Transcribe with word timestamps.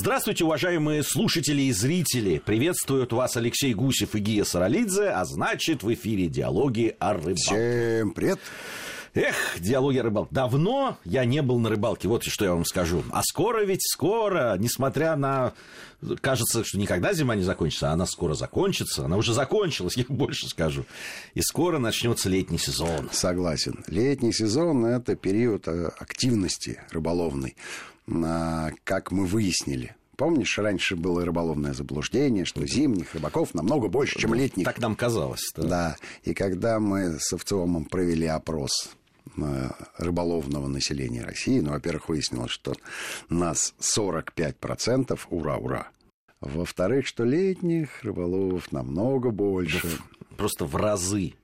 Здравствуйте, 0.00 0.44
уважаемые 0.46 1.02
слушатели 1.02 1.60
и 1.60 1.72
зрители. 1.72 2.38
Приветствуют 2.38 3.12
вас 3.12 3.36
Алексей 3.36 3.74
Гусев 3.74 4.14
и 4.14 4.18
Гия 4.18 4.44
Саралидзе, 4.44 5.10
а 5.10 5.26
значит 5.26 5.82
в 5.82 5.92
эфире 5.92 6.28
«Диалоги 6.28 6.96
о 6.98 7.12
рыбалке». 7.12 7.34
Всем 7.34 8.12
привет. 8.12 8.40
Эх, 9.12 9.34
диалоги 9.58 9.98
о 9.98 10.04
рыбалке. 10.04 10.34
Давно 10.34 10.96
я 11.04 11.26
не 11.26 11.42
был 11.42 11.58
на 11.58 11.68
рыбалке, 11.68 12.08
вот 12.08 12.24
что 12.24 12.46
я 12.46 12.52
вам 12.52 12.64
скажу. 12.64 13.04
А 13.10 13.20
скоро 13.22 13.62
ведь, 13.62 13.82
скоро, 13.82 14.56
несмотря 14.58 15.16
на... 15.16 15.52
Кажется, 16.22 16.64
что 16.64 16.78
никогда 16.78 17.12
зима 17.12 17.36
не 17.36 17.42
закончится, 17.42 17.90
а 17.90 17.92
она 17.92 18.06
скоро 18.06 18.32
закончится. 18.32 19.04
Она 19.04 19.18
уже 19.18 19.34
закончилась, 19.34 19.96
я 19.98 20.06
больше 20.08 20.48
скажу. 20.48 20.86
И 21.34 21.42
скоро 21.42 21.78
начнется 21.78 22.30
летний 22.30 22.56
сезон. 22.56 23.10
Согласен. 23.12 23.84
Летний 23.86 24.32
сезон– 24.32 24.82
это 24.86 25.14
период 25.14 25.68
э, 25.68 25.90
активности 25.98 26.80
рыболовной, 26.90 27.54
как 28.84 29.12
мы 29.12 29.26
выяснили. 29.26 29.94
Помнишь, 30.16 30.58
раньше 30.58 30.96
было 30.96 31.24
рыболовное 31.24 31.72
заблуждение, 31.72 32.44
что 32.44 32.66
зимних 32.66 33.14
рыбаков 33.14 33.54
намного 33.54 33.88
больше, 33.88 34.18
чем 34.18 34.34
летних. 34.34 34.66
Так 34.66 34.78
нам 34.78 34.94
казалось. 34.94 35.50
Да. 35.56 35.62
да. 35.62 35.96
И 36.24 36.34
когда 36.34 36.78
мы 36.78 37.18
с 37.18 37.32
Овцевым 37.32 37.86
провели 37.86 38.26
опрос 38.26 38.90
рыболовного 39.96 40.66
населения 40.66 41.22
России, 41.22 41.60
ну, 41.60 41.70
во-первых, 41.70 42.10
выяснилось, 42.10 42.50
что 42.50 42.74
нас 43.30 43.74
45%, 43.80 45.18
ура, 45.30 45.56
ура. 45.56 45.88
Во-вторых, 46.40 47.06
что 47.06 47.24
летних 47.24 48.02
рыболовов 48.02 48.72
намного 48.72 49.30
больше. 49.30 49.88
Просто 50.36 50.64
в 50.64 50.76
разы. 50.76 51.34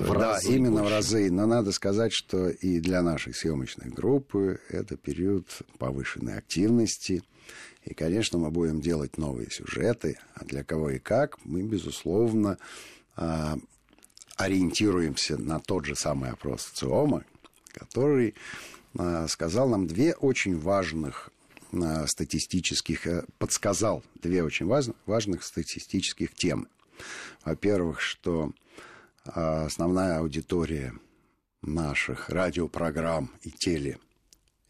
В 0.00 0.14
да, 0.14 0.32
разы 0.32 0.54
именно 0.54 0.80
больше. 0.80 0.86
в 0.86 0.96
разы. 0.96 1.30
Но 1.30 1.46
надо 1.46 1.72
сказать, 1.72 2.12
что 2.12 2.48
и 2.48 2.80
для 2.80 3.02
нашей 3.02 3.34
съемочной 3.34 3.90
группы 3.90 4.60
это 4.68 4.96
период 4.96 5.46
повышенной 5.78 6.38
активности. 6.38 7.22
И, 7.84 7.94
конечно, 7.94 8.38
мы 8.38 8.50
будем 8.50 8.80
делать 8.80 9.18
новые 9.18 9.50
сюжеты. 9.50 10.18
А 10.34 10.44
для 10.44 10.64
кого 10.64 10.90
и 10.90 10.98
как, 10.98 11.38
мы, 11.44 11.62
безусловно, 11.62 12.58
а, 13.16 13.58
ориентируемся 14.36 15.36
на 15.36 15.60
тот 15.60 15.84
же 15.84 15.94
самый 15.94 16.30
опрос 16.30 16.64
ЦИОМа, 16.74 17.24
который 17.72 18.34
а, 18.98 19.28
сказал 19.28 19.68
нам 19.68 19.86
две 19.86 20.14
очень 20.14 20.58
важных 20.58 21.30
а, 21.72 22.06
статистических, 22.06 23.06
э, 23.06 23.24
подсказал 23.38 24.02
две 24.22 24.42
очень 24.42 24.66
важных 24.66 25.44
статистических 25.44 26.34
темы. 26.34 26.66
Во-первых, 27.44 28.00
что 28.00 28.52
основная 29.24 30.18
аудитория 30.18 30.92
наших 31.62 32.28
радиопрограмм 32.28 33.30
и 33.42 33.50
теле 33.50 33.98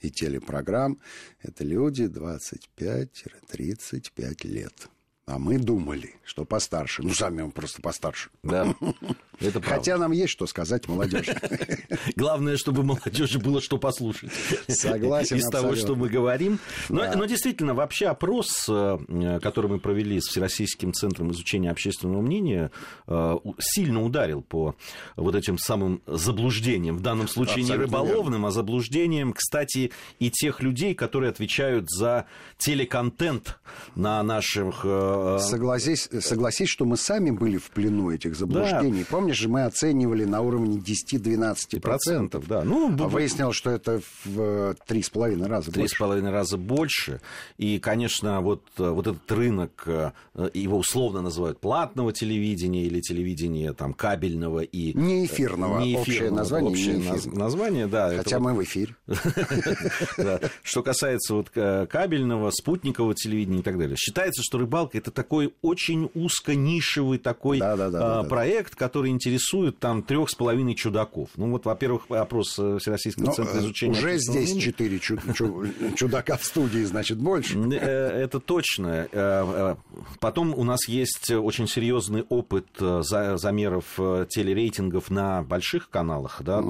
и 0.00 0.10
телепрограмм– 0.10 0.98
это 1.42 1.64
люди 1.64 2.04
25-35 2.04 4.46
лет. 4.46 4.88
А 5.26 5.38
мы 5.38 5.58
думали, 5.58 6.14
что 6.24 6.44
постарше. 6.44 7.02
Ну, 7.02 7.14
сами 7.14 7.42
мы 7.42 7.50
просто 7.52 7.82
постарше. 7.82 8.30
Да, 8.42 8.74
это 9.40 9.60
правда. 9.60 9.76
Хотя 9.76 9.98
нам 9.98 10.12
есть 10.12 10.32
что 10.32 10.46
сказать 10.46 10.88
молодежи. 10.88 11.36
Главное, 12.16 12.56
чтобы 12.56 12.82
молодежи 12.82 13.38
было 13.38 13.60
что 13.60 13.78
послушать. 13.78 14.30
Согласен 14.68 15.36
Из 15.36 15.48
того, 15.48 15.74
что 15.74 15.94
мы 15.94 16.08
говорим. 16.08 16.58
Но, 16.88 17.04
но 17.14 17.24
действительно, 17.24 17.74
вообще 17.74 18.06
опрос, 18.06 18.66
э, 18.68 19.38
который 19.42 19.70
мы 19.70 19.80
провели 19.80 20.20
с 20.20 20.28
Всероссийским 20.28 20.92
центром 20.92 21.30
изучения 21.32 21.70
общественного 21.70 22.20
мнения, 22.20 22.70
э, 23.06 23.36
сильно 23.58 24.02
ударил 24.02 24.42
по 24.42 24.74
вот 25.16 25.34
этим 25.34 25.58
самым 25.58 26.02
заблуждениям. 26.06 26.96
В 26.96 27.02
данном 27.02 27.28
случае 27.28 27.62
Абсолютно 27.62 27.72
не 27.72 27.78
рыболовным, 27.78 28.32
верно. 28.32 28.48
а 28.48 28.50
заблуждением, 28.50 29.32
кстати, 29.32 29.92
и 30.18 30.30
тех 30.30 30.62
людей, 30.62 30.94
которые 30.94 31.30
отвечают 31.30 31.90
за 31.90 32.26
телеконтент 32.58 33.58
на 33.94 34.22
наших 34.22 34.84
Э, 34.84 35.38
согласись, 35.40 36.08
согласись, 36.20 36.68
что 36.68 36.84
мы 36.84 36.96
сами 36.96 37.30
были 37.30 37.56
в 37.56 37.70
плену 37.70 38.10
этих 38.10 38.36
заблуждений. 38.36 39.00
Да. 39.00 39.06
Помнишь 39.10 39.29
же, 39.32 39.48
мы 39.48 39.64
оценивали 39.64 40.24
на 40.24 40.40
уровне 40.40 40.78
10-12%. 40.78 42.44
Да. 42.46 42.62
Ну, 42.64 42.88
а 42.98 43.08
выяснилось, 43.08 43.56
что 43.56 43.70
это 43.70 44.00
в 44.24 44.74
три 44.86 45.02
с 45.02 45.10
половиной 45.10 45.48
раза 45.48 45.72
Три 45.72 45.88
с 45.88 45.94
половиной 45.94 46.30
раза 46.30 46.56
больше. 46.56 47.20
И, 47.58 47.78
конечно, 47.78 48.40
вот, 48.40 48.64
вот 48.76 49.06
этот 49.06 49.30
рынок, 49.32 49.84
э, 49.86 50.12
его 50.54 50.78
условно 50.78 51.22
называют 51.22 51.60
платного 51.60 52.12
телевидения 52.12 52.84
или 52.84 53.00
телевидения 53.00 53.72
там, 53.72 53.94
кабельного 53.94 54.60
и... 54.60 54.92
Не 54.96 55.26
эфирного. 55.26 55.80
Не 55.80 55.96
общее 55.96 56.30
название. 56.30 56.70
Общее 56.70 56.98
не 56.98 57.36
название, 57.36 57.86
да. 57.86 58.16
Хотя 58.16 58.38
мы 58.38 58.54
в 58.54 58.62
эфире. 58.62 58.94
Что 60.62 60.82
касается 60.82 61.34
вот 61.34 61.50
э, 61.54 61.86
кабельного, 61.86 62.50
спутникового 62.50 63.14
телевидения 63.14 63.60
и 63.60 63.62
так 63.62 63.78
далее. 63.78 63.96
Считается, 63.96 64.42
что 64.42 64.58
рыбалка 64.58 64.98
это 64.98 65.10
такой 65.10 65.54
очень 65.62 66.10
узко-нишевый 66.14 67.18
такой 67.18 67.58
да, 67.58 67.76
да, 67.76 67.90
да, 67.90 68.20
а, 68.20 68.24
проект, 68.24 68.74
который 68.74 69.10
интересует 69.20 69.78
там 69.78 70.02
трех 70.02 70.30
с 70.30 70.34
половиной 70.34 70.74
чудаков. 70.74 71.28
Ну 71.36 71.50
вот, 71.50 71.66
во-первых, 71.66 72.04
опрос 72.08 72.58
э, 72.58 72.78
Всероссийского 72.78 73.26
Но, 73.26 73.32
центра 73.32 73.58
изучения... 73.58 73.92
Уже 73.92 74.16
здесь 74.18 74.56
четыре 74.56 74.98
чудака 74.98 76.36
в 76.38 76.44
студии, 76.44 76.84
значит, 76.84 77.18
больше. 77.18 77.58
Э, 77.58 78.22
это 78.22 78.40
точно. 78.40 79.06
Э, 79.12 79.76
потом 80.20 80.54
у 80.54 80.64
нас 80.64 80.88
есть 80.88 81.30
очень 81.30 81.68
серьезный 81.68 82.22
опыт 82.28 82.66
замеров 82.78 83.84
телерейтингов 83.96 85.10
на 85.10 85.42
больших 85.42 85.90
каналах, 85.90 86.40
да, 86.42 86.62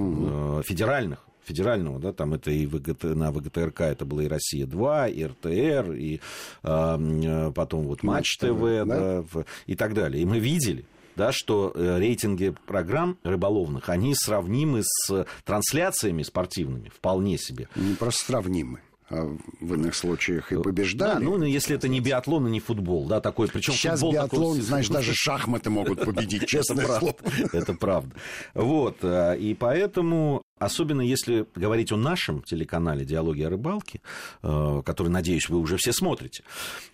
федеральных 0.62 1.24
федерального, 1.50 1.98
да, 1.98 2.12
там 2.12 2.34
это 2.34 2.50
и 2.50 2.66
ВГТ, 2.66 3.04
на 3.04 3.32
ВГТРК 3.32 3.80
это 3.82 4.04
было 4.04 4.20
и 4.20 4.28
Россия-2, 4.28 5.10
и 5.10 5.24
РТР, 5.26 5.92
и 5.92 6.20
э, 6.62 7.52
потом 7.54 7.86
вот 7.86 8.02
Матч 8.02 8.38
ТВ, 8.38 8.60
да? 8.86 9.22
Да, 9.22 9.44
и 9.66 9.74
так 9.74 9.94
далее. 9.94 10.22
И 10.22 10.24
мы 10.24 10.38
видели, 10.38 10.84
да, 11.20 11.32
что 11.32 11.70
э, 11.74 11.98
рейтинги 11.98 12.54
программ 12.66 13.18
рыболовных, 13.24 13.90
они 13.90 14.14
сравнимы 14.14 14.80
с 14.82 15.26
трансляциями 15.44 16.22
спортивными, 16.22 16.88
вполне 16.88 17.36
себе. 17.36 17.68
Не 17.76 17.94
просто 17.94 18.24
сравнимы. 18.24 18.80
А 19.10 19.36
в 19.60 19.74
иных 19.74 19.96
случаях 19.96 20.50
и 20.50 20.62
побеждали. 20.62 21.22
Да, 21.22 21.30
ну, 21.30 21.42
если 21.42 21.76
это 21.76 21.88
не 21.88 22.00
биатлон 22.00 22.46
и 22.46 22.50
не 22.50 22.60
футбол, 22.60 23.06
да, 23.06 23.20
такой, 23.20 23.48
причем 23.48 23.74
Сейчас 23.74 24.00
футбол 24.00 24.12
биатлон, 24.12 24.52
такой... 24.52 24.60
знаешь, 24.62 24.88
даже 24.88 25.12
шахматы 25.14 25.68
могут 25.68 26.02
победить, 26.04 26.46
честно 26.46 26.76
слово. 26.86 27.16
Это 27.52 27.74
правда. 27.74 28.14
Вот, 28.54 28.98
э, 29.02 29.36
и 29.38 29.52
поэтому 29.52 30.42
Особенно 30.60 31.00
если 31.00 31.46
говорить 31.56 31.90
о 31.90 31.96
нашем 31.96 32.42
телеканале 32.42 33.04
«Диалоги 33.04 33.42
о 33.42 33.50
рыбалке», 33.50 34.02
э, 34.42 34.82
который, 34.84 35.08
надеюсь, 35.08 35.48
вы 35.48 35.58
уже 35.58 35.78
все 35.78 35.92
смотрите, 35.92 36.44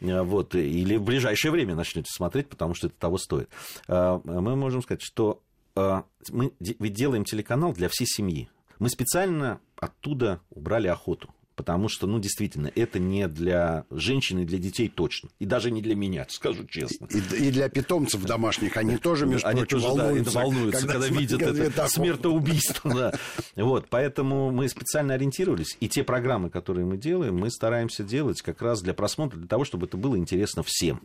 э, 0.00 0.22
вот, 0.22 0.54
или 0.54 0.96
в 0.96 1.02
ближайшее 1.02 1.50
время 1.50 1.74
начнете 1.74 2.08
смотреть, 2.10 2.48
потому 2.48 2.74
что 2.74 2.86
это 2.86 2.96
того 2.96 3.18
стоит. 3.18 3.50
Мы 3.88 4.56
можем 4.56 4.82
сказать, 4.82 5.02
что 5.02 5.42
мы 5.74 6.52
ведь 6.60 6.94
делаем 6.94 7.24
телеканал 7.24 7.72
для 7.72 7.88
всей 7.90 8.06
семьи. 8.06 8.48
Мы 8.78 8.88
специально 8.88 9.60
оттуда 9.76 10.40
убрали 10.50 10.86
охоту 10.86 11.34
потому 11.56 11.88
что, 11.88 12.06
ну, 12.06 12.20
действительно, 12.20 12.70
это 12.74 12.98
не 12.98 13.26
для 13.26 13.86
женщин 13.90 14.40
и 14.40 14.44
для 14.44 14.58
детей 14.58 14.88
точно. 14.88 15.30
И 15.38 15.46
даже 15.46 15.70
не 15.70 15.80
для 15.82 15.96
меня, 15.96 16.26
скажу 16.28 16.64
честно. 16.66 17.08
И, 17.10 17.48
и 17.48 17.50
для 17.50 17.68
питомцев 17.68 18.22
домашних 18.22 18.76
они 18.76 18.98
тоже, 18.98 19.26
между 19.26 19.48
они 19.48 19.60
прочим, 19.60 19.80
тоже, 19.80 19.88
волнуются, 19.88 20.34
да, 20.34 20.42
волнуются, 20.42 20.86
когда, 20.86 20.92
когда 21.00 21.18
видят 21.18 21.42
это 21.42 21.88
смертоубийство. 21.88 22.94
Да. 22.94 23.14
Вот, 23.56 23.86
поэтому 23.88 24.50
мы 24.50 24.68
специально 24.68 25.14
ориентировались. 25.14 25.76
И 25.80 25.88
те 25.88 26.04
программы, 26.04 26.50
которые 26.50 26.84
мы 26.84 26.98
делаем, 26.98 27.36
мы 27.36 27.50
стараемся 27.50 28.04
делать 28.04 28.42
как 28.42 28.60
раз 28.60 28.82
для 28.82 28.94
просмотра, 28.94 29.38
для 29.38 29.48
того, 29.48 29.64
чтобы 29.64 29.86
это 29.86 29.96
было 29.96 30.16
интересно 30.16 30.62
всем. 30.62 31.00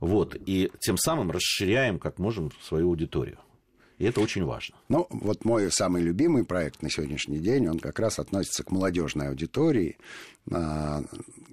Вот, 0.00 0.36
и 0.46 0.70
тем 0.80 0.96
самым 0.96 1.30
расширяем, 1.30 1.98
как 1.98 2.18
можем, 2.18 2.50
свою 2.62 2.88
аудиторию. 2.88 3.38
И 4.02 4.04
это 4.04 4.20
очень 4.20 4.44
важно. 4.44 4.74
Ну, 4.88 5.06
вот 5.10 5.44
мой 5.44 5.70
самый 5.70 6.02
любимый 6.02 6.44
проект 6.44 6.82
на 6.82 6.90
сегодняшний 6.90 7.38
день, 7.38 7.68
он 7.68 7.78
как 7.78 8.00
раз 8.00 8.18
относится 8.18 8.64
к 8.64 8.72
молодежной 8.72 9.28
аудитории, 9.28 9.96
а, 10.50 11.04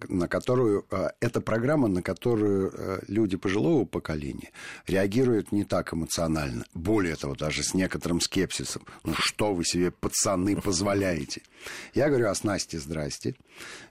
на 0.07 0.27
которую... 0.27 0.83
А, 0.89 1.11
это 1.19 1.41
программа, 1.41 1.87
на 1.89 2.01
которую 2.01 2.73
а, 2.73 3.03
люди 3.07 3.37
пожилого 3.37 3.85
поколения 3.85 4.49
реагируют 4.87 5.51
не 5.51 5.63
так 5.63 5.93
эмоционально. 5.93 6.65
Более 6.73 7.15
того, 7.17 7.35
даже 7.35 7.61
с 7.61 7.75
некоторым 7.75 8.19
скепсисом. 8.19 8.81
Ну, 9.03 9.13
что 9.13 9.53
вы 9.53 9.63
себе, 9.63 9.91
пацаны, 9.91 10.55
позволяете? 10.59 11.43
Я 11.93 12.07
говорю 12.07 12.29
о 12.29 12.35
снасти 12.35 12.77
«Здрасте». 12.77 13.35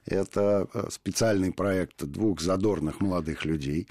Это 0.04 0.66
специальный 0.90 1.52
проект 1.52 2.02
двух 2.02 2.40
задорных 2.40 3.00
молодых 3.00 3.44
людей, 3.44 3.86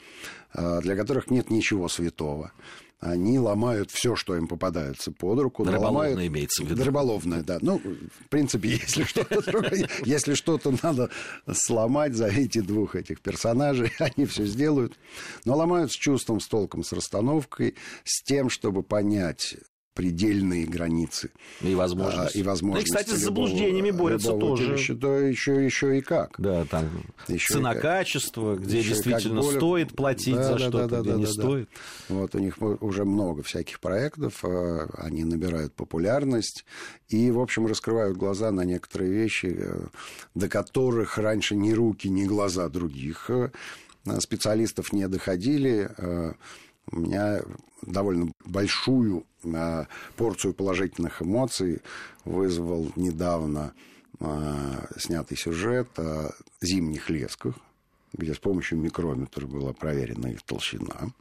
для 0.53 0.95
которых 0.97 1.29
нет 1.29 1.51
ничего 1.51 1.87
святого 1.87 2.51
они 2.99 3.37
ломают 3.37 3.91
все, 3.91 4.15
что 4.15 4.35
им 4.35 4.47
попадается 4.47 5.11
под 5.11 5.39
руку. 5.39 5.63
Рыболовное 5.63 5.87
ломают... 5.87 6.19
имеется 6.19 6.63
в 6.63 6.67
виду. 6.67 6.83
Рыболовное, 6.83 7.43
да. 7.43 7.59
Ну, 7.61 7.79
в 7.79 8.29
принципе, 8.29 8.69
если 8.69 9.03
что-то 9.03 9.87
если 10.03 10.33
что-то 10.33 10.73
надо 10.81 11.11
сломать 11.51 12.15
за 12.15 12.27
эти 12.27 12.59
двух 12.59 12.95
этих 12.95 13.21
персонажей, 13.21 13.91
они 13.99 14.25
все 14.25 14.45
сделают. 14.45 14.97
Но 15.45 15.55
ломают 15.55 15.91
с 15.91 15.95
чувством, 15.95 16.39
с 16.39 16.47
толком, 16.47 16.83
с 16.83 16.91
расстановкой, 16.91 17.75
с 18.03 18.23
тем, 18.23 18.49
чтобы 18.49 18.81
понять 18.81 19.57
предельные 19.97 20.67
границы. 20.67 21.31
И 21.59 21.73
возможности. 21.73 22.37
А, 22.37 22.39
и, 22.39 22.43
возможности 22.43 22.87
и, 22.87 22.93
кстати, 22.93 23.17
с 23.17 23.23
заблуждениями 23.23 23.89
борются 23.89 24.33
тоже. 24.33 24.73
Еще, 24.73 24.93
да, 24.93 25.17
еще, 25.17 25.65
еще 25.65 25.97
и 25.97 26.01
как. 26.01 26.35
Да, 26.37 26.65
там 26.65 26.87
цена-качество, 27.25 28.57
где 28.57 28.77
еще 28.77 28.89
действительно 28.89 29.41
более... 29.41 29.59
стоит 29.59 29.95
платить 29.95 30.35
да, 30.35 30.43
за 30.43 30.51
да, 30.51 30.59
что-то, 30.59 30.87
да, 30.87 31.01
где 31.01 31.09
да, 31.09 31.17
не 31.17 31.25
да, 31.25 31.31
стоит. 31.31 31.69
Да. 32.09 32.15
Вот 32.15 32.35
у 32.35 32.37
них 32.37 32.61
уже 32.61 33.05
много 33.05 33.41
всяких 33.41 33.79
проектов, 33.79 34.45
а, 34.45 34.87
они 34.97 35.23
набирают 35.23 35.73
популярность 35.73 36.63
и, 37.09 37.31
в 37.31 37.39
общем, 37.39 37.65
раскрывают 37.65 38.17
глаза 38.17 38.51
на 38.51 38.61
некоторые 38.61 39.11
вещи, 39.11 39.55
э, 39.57 39.87
до 40.35 40.47
которых 40.47 41.17
раньше 41.17 41.55
ни 41.55 41.71
руки, 41.71 42.07
ни 42.07 42.25
глаза 42.25 42.69
других 42.69 43.31
э, 43.31 43.49
специалистов 44.19 44.93
не 44.93 45.07
доходили 45.07 45.89
э, 45.97 46.33
у 46.91 46.99
меня 46.99 47.41
довольно 47.81 48.31
большую 48.45 49.19
э, 49.19 49.36
порцию 50.15 50.53
положительных 50.53 51.21
эмоций 51.21 51.81
вызвал 52.25 52.91
недавно 52.95 53.73
э, 54.19 54.25
снятый 54.97 55.37
сюжет 55.37 55.87
о 55.97 56.31
зимних 56.61 57.09
лесках, 57.09 57.55
где 58.13 58.33
с 58.33 58.39
помощью 58.39 58.79
микрометра 58.79 59.45
была 59.45 59.73
проверена 59.73 60.27
их 60.27 60.41
толщина. 60.43 61.11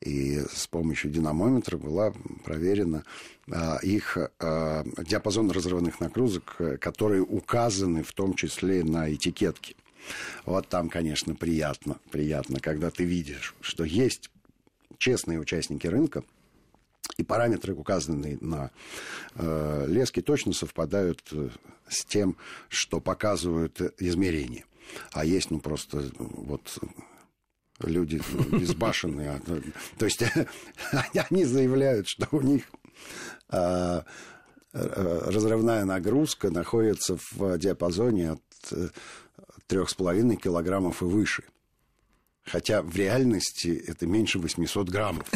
И 0.00 0.38
с 0.52 0.68
помощью 0.68 1.10
динамометра 1.10 1.76
была 1.76 2.12
проверена 2.44 3.02
а, 3.50 3.78
их 3.82 4.16
а, 4.38 4.84
диапазон 5.04 5.50
разрывных 5.50 5.98
нагрузок, 5.98 6.56
которые 6.80 7.22
указаны 7.22 8.04
в 8.04 8.12
том 8.12 8.34
числе 8.34 8.84
на 8.84 9.12
этикетке. 9.12 9.74
Вот 10.44 10.68
там, 10.68 10.88
конечно, 10.88 11.34
приятно, 11.34 11.96
приятно, 12.10 12.60
когда 12.60 12.90
ты 12.90 13.04
видишь, 13.04 13.54
что 13.60 13.84
есть 13.84 14.30
честные 14.98 15.40
участники 15.40 15.86
рынка, 15.86 16.22
и 17.16 17.24
параметры, 17.24 17.74
указанные 17.74 18.38
на 18.40 18.70
э, 19.34 19.86
леске, 19.88 20.22
точно 20.22 20.52
совпадают 20.52 21.22
э, 21.32 21.48
с 21.88 22.04
тем, 22.04 22.36
что 22.68 23.00
показывают 23.00 23.80
измерения. 23.98 24.64
А 25.12 25.24
есть, 25.24 25.50
ну, 25.50 25.60
просто 25.60 26.04
вот 26.18 26.78
люди 27.80 28.20
безбашенные. 28.50 29.40
То 29.98 30.04
есть 30.04 30.22
они 31.30 31.44
заявляют, 31.44 32.08
что 32.08 32.28
у 32.32 32.40
них 32.40 32.64
э, 33.50 34.02
разрывная 34.72 35.84
нагрузка 35.84 36.50
находится 36.50 37.18
в 37.32 37.58
диапазоне 37.58 38.32
от 38.32 38.42
3,5 39.68 40.36
килограммов 40.36 41.02
и 41.02 41.06
выше– 41.06 41.44
Хотя 42.50 42.82
в 42.82 42.96
реальности 42.96 43.82
это 43.86 44.06
меньше 44.06 44.38
800 44.38 44.88
граммов. 44.88 45.30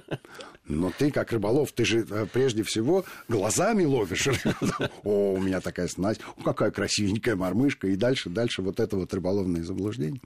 Но 0.68 0.90
ты, 0.96 1.10
как 1.10 1.32
рыболов, 1.32 1.72
ты 1.72 1.84
же 1.84 2.06
э, 2.08 2.26
прежде 2.32 2.62
всего 2.64 3.04
глазами 3.28 3.84
ловишь. 3.84 4.28
О, 5.04 5.34
у 5.34 5.40
меня 5.40 5.60
такая 5.60 5.86
снасть, 5.86 6.20
о, 6.36 6.42
какая 6.42 6.70
красивенькая 6.70 7.36
мормышка. 7.36 7.86
И 7.86 7.96
дальше, 7.96 8.30
дальше 8.30 8.62
вот 8.62 8.80
это 8.80 8.96
вот 8.96 9.14
рыболовное 9.14 9.62
заблуждение. 9.62 10.20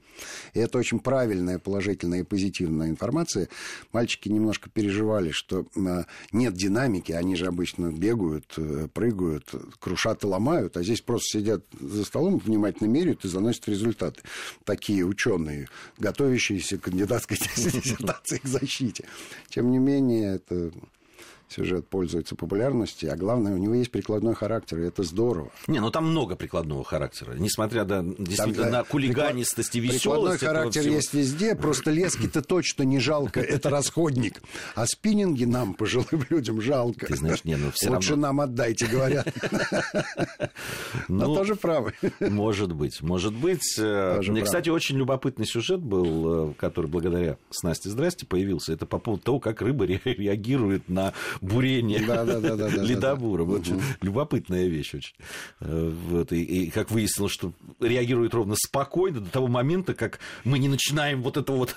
И 0.53 0.59
это 0.59 0.79
очень 0.79 0.99
правильная, 0.99 1.59
положительная 1.59 2.21
и 2.21 2.23
позитивная 2.23 2.89
информация. 2.89 3.49
Мальчики 3.93 4.29
немножко 4.29 4.69
переживали, 4.69 5.31
что 5.31 5.67
э, 5.75 6.03
нет 6.31 6.53
динамики, 6.53 7.11
они 7.11 7.35
же 7.35 7.45
обычно 7.45 7.91
бегают, 7.91 8.53
э, 8.57 8.87
прыгают, 8.91 9.51
крушат 9.79 10.23
и 10.23 10.27
ломают, 10.27 10.77
а 10.77 10.83
здесь 10.83 11.01
просто 11.01 11.39
сидят 11.39 11.65
за 11.79 12.03
столом, 12.03 12.39
внимательно 12.39 12.87
меряют 12.87 13.25
и 13.25 13.27
заносят 13.27 13.67
результаты. 13.67 14.21
Такие 14.63 15.05
ученые, 15.05 15.67
готовы 15.99 16.20
готовящиеся 16.21 16.77
к 16.77 16.81
кандидатской 16.81 17.37
диссертации 17.55 18.37
к 18.37 18.45
защите. 18.45 19.05
Тем 19.49 19.71
не 19.71 19.79
менее, 19.79 20.35
это 20.35 20.71
сюжет 21.51 21.87
пользуется 21.87 22.35
популярностью, 22.35 23.11
а 23.11 23.15
главное, 23.15 23.53
у 23.53 23.57
него 23.57 23.73
есть 23.75 23.91
прикладной 23.91 24.35
характер, 24.35 24.79
и 24.79 24.87
это 24.87 25.03
здорово. 25.03 25.51
Не, 25.67 25.79
ну 25.79 25.91
там 25.91 26.09
много 26.09 26.35
прикладного 26.35 26.83
характера, 26.83 27.33
несмотря 27.37 27.83
да, 27.83 28.03
действительно 28.03 28.63
там, 28.63 28.71
на 28.71 28.83
хулиганистость 28.83 29.75
и 29.75 29.79
веселость. 29.79 30.03
Прикладной 30.03 30.37
характер 30.37 30.81
всего... 30.81 30.95
есть 30.95 31.13
везде, 31.13 31.55
просто 31.55 31.91
лески-то 31.91 32.41
точно 32.41 32.83
не 32.83 32.99
жалко, 32.99 33.39
это 33.41 33.69
расходник. 33.69 34.41
А 34.75 34.85
спиннинги 34.85 35.45
нам, 35.45 35.73
пожилым 35.73 36.25
людям, 36.29 36.61
жалко. 36.61 37.07
Ты 37.07 37.15
знаешь, 37.15 37.43
не, 37.43 37.55
ну 37.55 37.71
все 37.73 37.89
Лучше 37.89 38.11
равно... 38.11 38.27
нам 38.27 38.41
отдайте, 38.41 38.87
говорят. 38.87 39.27
Но 41.07 41.27
ну, 41.27 41.35
тоже 41.35 41.55
правы. 41.55 41.93
Может 42.19 42.73
быть, 42.73 43.01
может 43.01 43.33
быть. 43.33 43.77
Э, 43.77 44.21
мне, 44.27 44.41
кстати, 44.41 44.69
очень 44.69 44.97
любопытный 44.97 45.45
сюжет 45.45 45.79
был, 45.79 46.51
э, 46.51 46.53
который 46.57 46.87
благодаря 46.87 47.37
Снасти 47.49 47.87
Здрасте 47.87 48.25
появился. 48.25 48.73
Это 48.73 48.85
по 48.85 48.99
поводу 48.99 49.23
того, 49.23 49.39
как 49.39 49.61
рыба 49.61 49.85
реагирует 49.85 50.89
на 50.89 51.13
бурение 51.41 52.05
да, 52.05 52.23
да, 52.23 52.39
да, 52.39 52.55
да, 52.55 52.67
ледобура. 52.69 53.43
Да, 53.43 53.53
угу. 53.53 53.81
любопытная 54.01 54.67
вещь 54.67 54.93
очень. 54.93 55.15
Э, 55.59 55.89
вот, 55.89 56.31
и, 56.31 56.43
и 56.43 56.69
как 56.69 56.91
выяснилось, 56.91 57.33
что 57.33 57.51
реагирует 57.79 58.33
ровно 58.33 58.55
спокойно 58.55 59.19
до 59.19 59.29
того 59.29 59.47
момента, 59.47 59.93
как 59.93 60.19
мы 60.43 60.59
не 60.59 60.69
начинаем 60.69 61.21
вот 61.21 61.37
это 61.37 61.51
вот... 61.51 61.75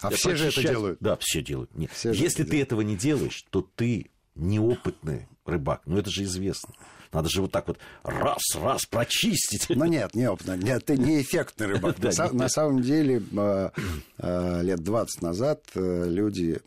А 0.00 0.10
все 0.10 0.36
же 0.36 0.46
это 0.46 0.62
делают. 0.62 0.98
Да, 1.00 1.18
все 1.20 1.42
делают. 1.42 1.76
Нет. 1.76 1.90
Все 1.92 2.12
Если 2.12 2.44
ты 2.44 2.50
делают. 2.50 2.66
этого 2.68 2.80
не 2.82 2.96
делаешь, 2.96 3.44
то 3.50 3.68
ты 3.74 4.10
неопытный 4.36 5.28
рыбак. 5.44 5.82
Ну, 5.86 5.98
это 5.98 6.10
же 6.10 6.22
известно. 6.22 6.72
Надо 7.12 7.28
же 7.28 7.42
вот 7.42 7.52
так 7.52 7.68
вот 7.68 7.78
раз, 8.02 8.42
раз 8.56 8.86
прочистить. 8.86 9.66
Ну 9.68 9.84
нет, 9.84 10.14
неопытно. 10.16 10.56
Нет, 10.56 10.84
ты 10.84 10.96
не 10.96 11.22
эффектный 11.22 11.66
рыбак. 11.66 11.96
на, 12.02 12.32
на 12.32 12.48
самом 12.48 12.82
деле, 12.82 13.22
э, 13.36 13.70
э, 14.18 14.62
лет 14.62 14.80
20 14.80 15.22
назад 15.22 15.62
люди 15.74 16.60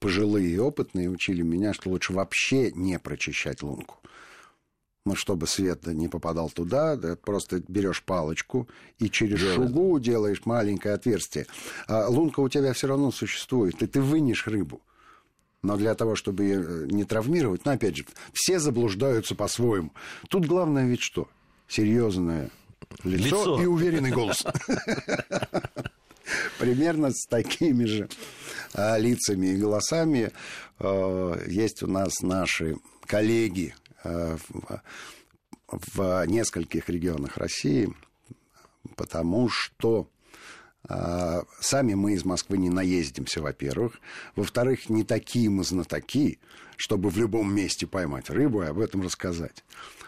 пожилые 0.00 0.48
и 0.48 0.58
опытные 0.58 1.08
учили 1.08 1.42
меня, 1.42 1.72
что 1.72 1.90
лучше 1.90 2.12
вообще 2.12 2.72
не 2.72 2.98
прочищать 2.98 3.62
лунку. 3.62 3.98
Ну, 5.06 5.14
чтобы 5.14 5.46
свет 5.46 5.86
не 5.86 6.08
попадал 6.08 6.50
туда, 6.50 6.96
да, 6.96 7.16
просто 7.16 7.62
берешь 7.68 8.02
палочку 8.02 8.68
и 8.98 9.08
через 9.08 9.40
Делает. 9.40 9.56
шугу 9.56 9.98
делаешь 9.98 10.42
маленькое 10.44 10.94
отверстие. 10.94 11.46
А 11.86 12.08
лунка 12.08 12.40
у 12.40 12.48
тебя 12.48 12.74
все 12.74 12.86
равно 12.88 13.10
существует, 13.10 13.82
и 13.82 13.86
ты 13.86 14.02
вынешь 14.02 14.46
рыбу. 14.46 14.82
Но 15.62 15.76
для 15.76 15.94
того, 15.94 16.16
чтобы 16.16 16.44
ее 16.44 16.62
э, 16.62 16.86
не 16.90 17.04
травмировать, 17.04 17.64
ну, 17.64 17.72
опять 17.72 17.96
же, 17.96 18.04
все 18.32 18.58
заблуждаются 18.58 19.34
по-своему. 19.34 19.92
Тут 20.28 20.46
главное 20.46 20.86
ведь 20.86 21.02
что? 21.02 21.28
Серьезное 21.66 22.50
лицо, 23.04 23.24
лицо. 23.24 23.62
и 23.62 23.66
уверенный 23.66 24.10
голос. 24.10 24.44
Примерно 26.58 27.10
с 27.10 27.26
такими 27.26 27.84
же 27.84 28.08
лицами 28.74 29.48
и 29.48 29.56
голосами 29.56 30.32
а, 30.78 31.38
есть 31.46 31.82
у 31.82 31.86
нас 31.86 32.20
наши 32.22 32.76
коллеги 33.06 33.74
а, 34.04 34.36
в 35.68 36.26
нескольких 36.26 36.88
регионах 36.88 37.36
России, 37.36 37.94
потому 38.96 39.48
что 39.48 40.08
сами 41.60 41.92
мы 41.92 42.14
из 42.14 42.24
Москвы 42.24 42.56
не 42.56 42.70
наездимся, 42.70 43.42
во-первых. 43.42 44.00
Во-вторых, 44.34 44.88
не 44.88 45.04
такие 45.04 45.50
мы 45.50 45.62
знатоки, 45.62 46.40
чтобы 46.76 47.10
в 47.10 47.18
любом 47.18 47.54
месте 47.54 47.86
поймать 47.86 48.30
рыбу 48.30 48.62
и 48.62 48.66
об 48.66 48.80
этом 48.80 49.02
рассказать 49.02 49.62
а 49.62 49.99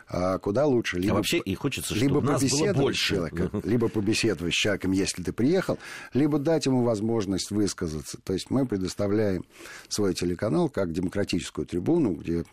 куда 0.42 0.66
лучше. 0.66 0.99
Либо, 0.99 1.14
а 1.14 1.16
вообще 1.16 1.38
и 1.38 1.54
хочется, 1.54 1.95
чтобы 1.95 2.07
либо 2.07 2.21
нас 2.21 2.42
было 2.42 2.73
больше. 2.75 3.14
Человека, 3.14 3.50
либо 3.64 3.88
побеседовать 3.88 4.52
с 4.52 4.57
человеком, 4.57 4.92
если 4.92 5.23
ты 5.23 5.33
приехал, 5.33 5.78
либо 6.12 6.38
дать 6.38 6.66
ему 6.66 6.83
возможность 6.83 7.50
высказаться. 7.50 8.19
То 8.23 8.33
есть 8.33 8.50
мы 8.50 8.66
предоставляем 8.66 9.45
свой 9.88 10.14
телеканал 10.14 10.69
как 10.69 10.92
демократическую 10.92 11.66
трибуну, 11.66 12.12
где 12.12 12.45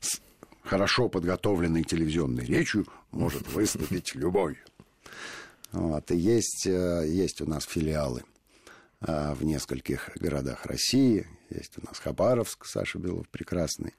с 0.00 0.20
хорошо 0.66 1.08
подготовленной 1.08 1.84
телевизионной 1.84 2.44
речью 2.44 2.86
может 3.12 3.48
выступить 3.52 4.14
любой. 4.14 4.58
Вот. 5.72 6.10
И 6.10 6.16
есть, 6.16 6.66
э, 6.66 7.04
есть 7.08 7.40
у 7.40 7.46
нас 7.46 7.64
филиалы 7.64 8.24
э, 9.00 9.34
в 9.34 9.44
нескольких 9.44 10.10
городах 10.16 10.66
России. 10.66 11.26
Есть 11.50 11.78
у 11.78 11.86
нас 11.86 11.98
Хабаровск, 11.98 12.64
Саша 12.64 12.98
Белов 12.98 13.28
прекрасный. 13.28 13.94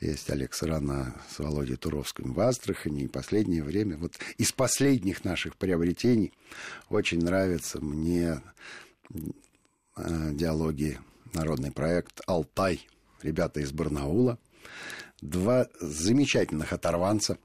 Есть 0.00 0.28
Олег 0.30 0.52
Сарана 0.52 1.14
с 1.30 1.38
Володей 1.38 1.76
Туровским 1.76 2.32
в 2.32 2.40
Астрахани. 2.40 3.02
И 3.02 3.08
последнее 3.08 3.62
время, 3.62 3.96
вот 3.96 4.14
из 4.36 4.50
последних 4.52 5.24
наших 5.24 5.56
приобретений, 5.56 6.32
очень 6.88 7.22
нравится 7.22 7.80
мне 7.80 8.42
э, 9.96 10.30
диалоги, 10.32 10.98
народный 11.32 11.70
проект 11.70 12.20
«Алтай». 12.26 12.86
Ребята 13.22 13.60
из 13.60 13.70
Барнаула. 13.70 14.38
Два 15.20 15.68
замечательных 15.80 16.72
оторванца, 16.72 17.38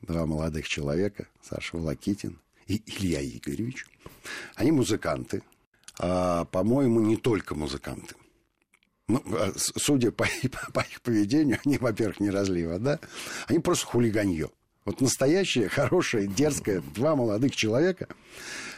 два 0.00 0.24
молодых 0.24 0.66
человека, 0.66 1.28
Саша 1.42 1.76
Волокитин 1.76 2.38
и 2.66 2.82
Илья 2.86 3.22
Игоревич. 3.22 3.84
Они 4.54 4.72
музыканты, 4.72 5.42
а, 5.98 6.46
по-моему, 6.46 7.00
не 7.00 7.18
только 7.18 7.54
музыканты– 7.54 8.14
ну, 9.08 9.22
а 9.32 9.52
судя 9.56 10.12
по, 10.12 10.26
по 10.72 10.80
их 10.80 11.00
поведению, 11.02 11.58
они, 11.64 11.78
во-первых, 11.78 12.20
не 12.20 12.30
разлива, 12.30 12.78
да, 12.78 13.00
они 13.46 13.58
просто 13.58 13.86
хулиганье. 13.86 14.50
Вот 14.84 15.00
настоящее, 15.00 15.68
хорошее, 15.68 16.26
дерзкое, 16.26 16.82
два 16.94 17.14
молодых 17.16 17.54
человека, 17.54 18.08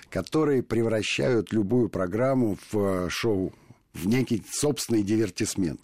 которые 0.08 0.62
превращают 0.62 1.52
любую 1.52 1.88
программу 1.88 2.58
в 2.72 3.08
шоу, 3.10 3.52
в 3.92 4.06
некий 4.06 4.42
собственный 4.50 5.02
дивертисмент. 5.02 5.80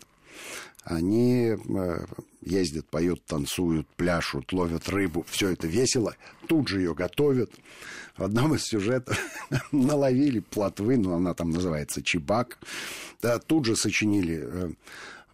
Они 0.86 1.48
э, 1.48 2.06
ездят, 2.42 2.86
поют, 2.86 3.24
танцуют, 3.24 3.88
пляшут, 3.96 4.52
ловят 4.52 4.88
рыбу. 4.88 5.26
Все 5.28 5.48
это 5.48 5.66
весело. 5.66 6.14
Тут 6.46 6.68
же 6.68 6.78
ее 6.78 6.94
готовят. 6.94 7.50
В 8.16 8.22
одном 8.22 8.54
из 8.54 8.62
сюжетов 8.62 9.18
наловили 9.72 10.38
плотвы, 10.38 10.96
ну, 10.96 11.14
она 11.14 11.34
там 11.34 11.50
называется 11.50 12.02
чебак. 12.04 12.58
Да, 13.20 13.40
тут 13.40 13.64
же 13.64 13.74
сочинили 13.74 14.40
э, 14.40 14.70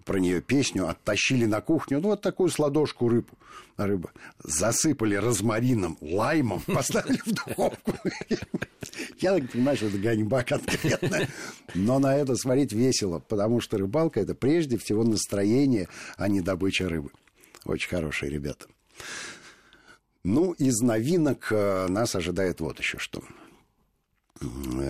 про 0.05 0.19
нее 0.19 0.41
песню, 0.41 0.89
оттащили 0.89 1.47
на 1.47 1.61
кухню, 1.61 2.01
ну, 2.01 2.09
вот 2.09 2.23
такую 2.23 2.51
сладошку 2.51 3.09
рыбу, 3.09 3.39
рыба. 3.77 4.11
Засыпали 4.43 5.15
розмарином, 5.15 5.99
лаймом, 6.01 6.61
поставили 6.67 7.21
в 7.25 7.33
духовку. 7.33 7.93
Я 9.19 9.39
так 9.39 9.51
понимаю, 9.51 9.77
что 9.77 9.87
это 9.87 9.99
ганьба 9.99 10.43
конкретно. 10.45 11.29
Но 11.75 11.99
на 11.99 12.17
это 12.17 12.37
смотреть 12.37 12.73
весело, 12.73 13.21
потому 13.21 13.61
что 13.61 13.79
рыбалка– 13.79 14.21
это 14.23 14.35
прежде 14.35 14.77
всего 14.79 15.05
настроение, 15.05 15.89
а 16.17 16.29
не 16.29 16.41
добыча 16.41 16.89
рыбы. 16.89 17.11
Очень 17.65 17.91
хорошие 17.91 18.31
ребята. 18.31 18.67
Ну, 20.25 20.53
из 20.53 20.81
новинок 20.81 21.49
э, 21.51 21.89
нас 21.89 22.15
ожидает 22.15 22.61
вот 22.61 22.79
еще 22.79 22.99
что. 22.99 23.23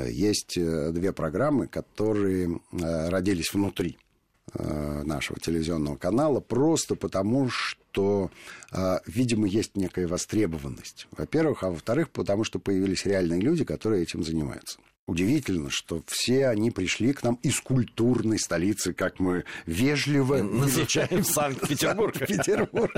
Есть 0.09 0.59
э, 0.59 0.90
две 0.92 1.12
программы, 1.12 1.69
которые 1.69 2.61
э, 2.73 3.09
родились 3.09 3.52
внутри 3.52 3.97
Э, 3.97 4.12
нашего 4.55 5.39
телевизионного 5.39 5.97
канала 5.97 6.41
просто 6.41 6.95
потому, 6.95 7.49
что, 7.49 8.31
э, 8.73 8.99
видимо, 9.07 9.47
есть 9.47 9.77
некая 9.77 10.07
востребованность. 10.07 11.07
Во-первых, 11.17 11.63
а 11.63 11.71
во-вторых, 11.71 12.11
потому 12.11 12.45
что 12.45 12.59
появились 12.59 13.07
реальные 13.07 13.41
люди, 13.41 13.65
которые 13.65 14.03
этим 14.03 14.23
занимаются. 14.23 14.79
Удивительно, 15.09 15.69
что 15.69 16.01
все 16.07 16.47
они 16.47 16.71
пришли 16.71 17.13
к 17.13 17.25
нам 17.25 17.35
из 17.43 17.61
культурной 17.61 18.39
столицы, 18.39 18.93
как 18.93 19.19
мы 19.19 19.45
вежливо 19.67 20.43
называем 20.43 21.25
Санкт-Петербург. 21.25 22.17
Санкт-Петербург. 22.19 22.95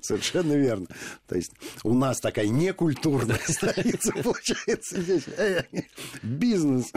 Совершенно 0.00 0.52
верно. 0.52 0.86
То 1.26 1.34
есть 1.34 1.50
у 1.82 1.92
нас 1.92 2.20
такая 2.20 2.46
некультурная 2.46 3.40
столица 3.48 4.12
получается 4.12 5.02
здесь. 5.02 5.24
Бизнес. 6.22 6.92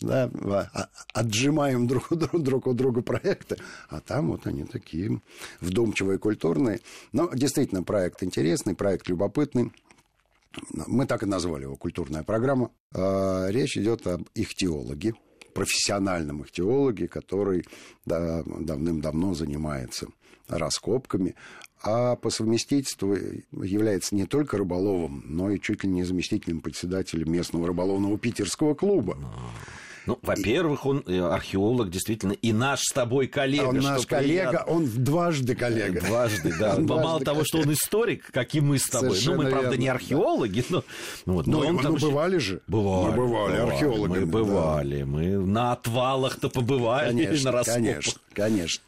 Да, 0.00 0.30
а, 0.74 0.88
отжимаем 1.14 1.86
друг, 1.86 2.08
друг, 2.10 2.42
друг 2.42 2.66
у 2.66 2.74
друга 2.74 3.02
проекты, 3.02 3.56
а 3.88 4.00
там 4.00 4.28
вот 4.32 4.48
они 4.48 4.64
такие 4.64 5.20
вдумчивые, 5.60 6.18
культурные. 6.18 6.80
Но 7.12 7.30
действительно 7.32 7.84
проект 7.84 8.22
интересный, 8.24 8.74
проект 8.74 9.08
любопытный. 9.08 9.72
Мы 10.72 11.06
так 11.06 11.22
и 11.22 11.26
назвали 11.26 11.62
его 11.62 11.76
«Культурная 11.76 12.22
программа». 12.22 12.70
А, 12.94 13.48
речь 13.48 13.76
идет 13.76 14.06
об 14.06 14.22
ихтиологе, 14.34 15.14
профессиональном 15.54 16.42
ихтиологе, 16.42 17.08
который 17.08 17.64
давным-давно 18.06 19.34
занимается 19.34 20.06
раскопками, 20.46 21.34
а 21.82 22.16
по 22.16 22.30
совместительству 22.30 23.14
является 23.52 24.14
не 24.14 24.24
только 24.24 24.56
рыболовом, 24.56 25.22
но 25.26 25.50
и 25.50 25.60
чуть 25.60 25.84
ли 25.84 25.90
не 25.90 26.04
заместителем 26.04 26.60
председателя 26.60 27.28
местного 27.28 27.66
рыболовного 27.66 28.18
питерского 28.18 28.74
клуба. 28.74 29.18
Ну, 30.08 30.18
во-первых, 30.22 30.86
он 30.86 31.04
э, 31.06 31.20
археолог, 31.20 31.90
действительно, 31.90 32.32
и 32.32 32.52
наш 32.52 32.80
с 32.80 32.92
тобой 32.94 33.26
коллега. 33.26 33.66
Он 33.66 33.76
наш 33.76 34.06
коллега, 34.06 34.50
приятно. 34.50 34.72
он 34.72 34.86
дважды 34.86 35.54
коллега. 35.54 36.00
Дважды, 36.00 36.54
да. 36.58 36.76
Он 36.76 36.86
Мало 36.86 37.02
дважды 37.02 37.24
того, 37.26 37.44
что 37.44 37.58
он 37.58 37.72
историк, 37.74 38.30
как 38.32 38.54
и 38.54 38.60
мы 38.60 38.78
с 38.78 38.88
тобой. 38.88 39.10
Совершенно 39.10 39.36
ну, 39.36 39.42
мы, 39.42 39.50
правда, 39.50 39.68
верно, 39.68 39.82
не 39.82 39.88
археологи, 39.88 40.64
но... 40.70 40.84
Ну, 41.26 41.32
вот, 41.34 41.46
но, 41.46 41.60
но 41.60 41.68
он 41.68 41.78
там... 41.80 41.94
бывали 41.96 42.38
же. 42.38 42.62
Бывали. 42.66 43.10
Мы 43.10 43.16
бывали, 43.16 43.56
бывали 43.56 43.70
археологами. 43.70 44.20
Мы 44.20 44.26
бывали. 44.26 44.98
Да. 45.00 45.06
Мы 45.06 45.46
на 45.46 45.72
отвалах-то 45.72 46.48
побывали, 46.48 47.08
конечно, 47.08 47.50
на 47.50 47.58
раскопах. 47.58 47.82
Конечно, 47.82 48.20
конечно. 48.32 48.84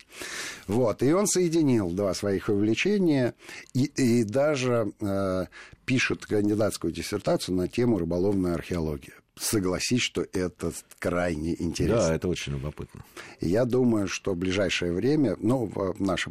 Вот, 0.70 1.02
и 1.02 1.12
он 1.12 1.26
соединил 1.26 1.90
два 1.90 2.14
своих 2.14 2.48
увлечения 2.48 3.34
и, 3.74 3.84
и 3.84 4.24
даже 4.24 4.92
э, 5.00 5.46
пишет 5.84 6.26
кандидатскую 6.26 6.92
диссертацию 6.92 7.56
на 7.56 7.68
тему 7.68 7.98
рыболовная 7.98 8.54
археология 8.54 9.14
согласись, 9.40 10.02
что 10.02 10.26
это 10.32 10.72
крайне 10.98 11.54
интересно. 11.60 12.08
Да, 12.08 12.14
это 12.14 12.28
очень 12.28 12.52
любопытно. 12.52 13.02
Я 13.40 13.64
думаю, 13.64 14.06
что 14.06 14.34
в 14.34 14.36
ближайшее 14.36 14.92
время, 14.92 15.36
ну, 15.40 15.72
наша 15.98 16.30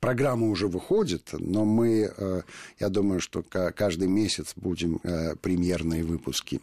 программа 0.00 0.48
уже 0.48 0.68
выходит, 0.68 1.30
но 1.32 1.64
мы, 1.64 2.12
э, 2.16 2.42
я 2.78 2.88
думаю, 2.88 3.20
что 3.20 3.42
каждый 3.42 4.08
месяц 4.08 4.52
будем 4.54 5.00
э, 5.02 5.34
премьерные 5.36 6.04
выпуски 6.04 6.60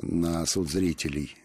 на 0.00 0.46
суд 0.46 0.70
зрителей 0.70 1.36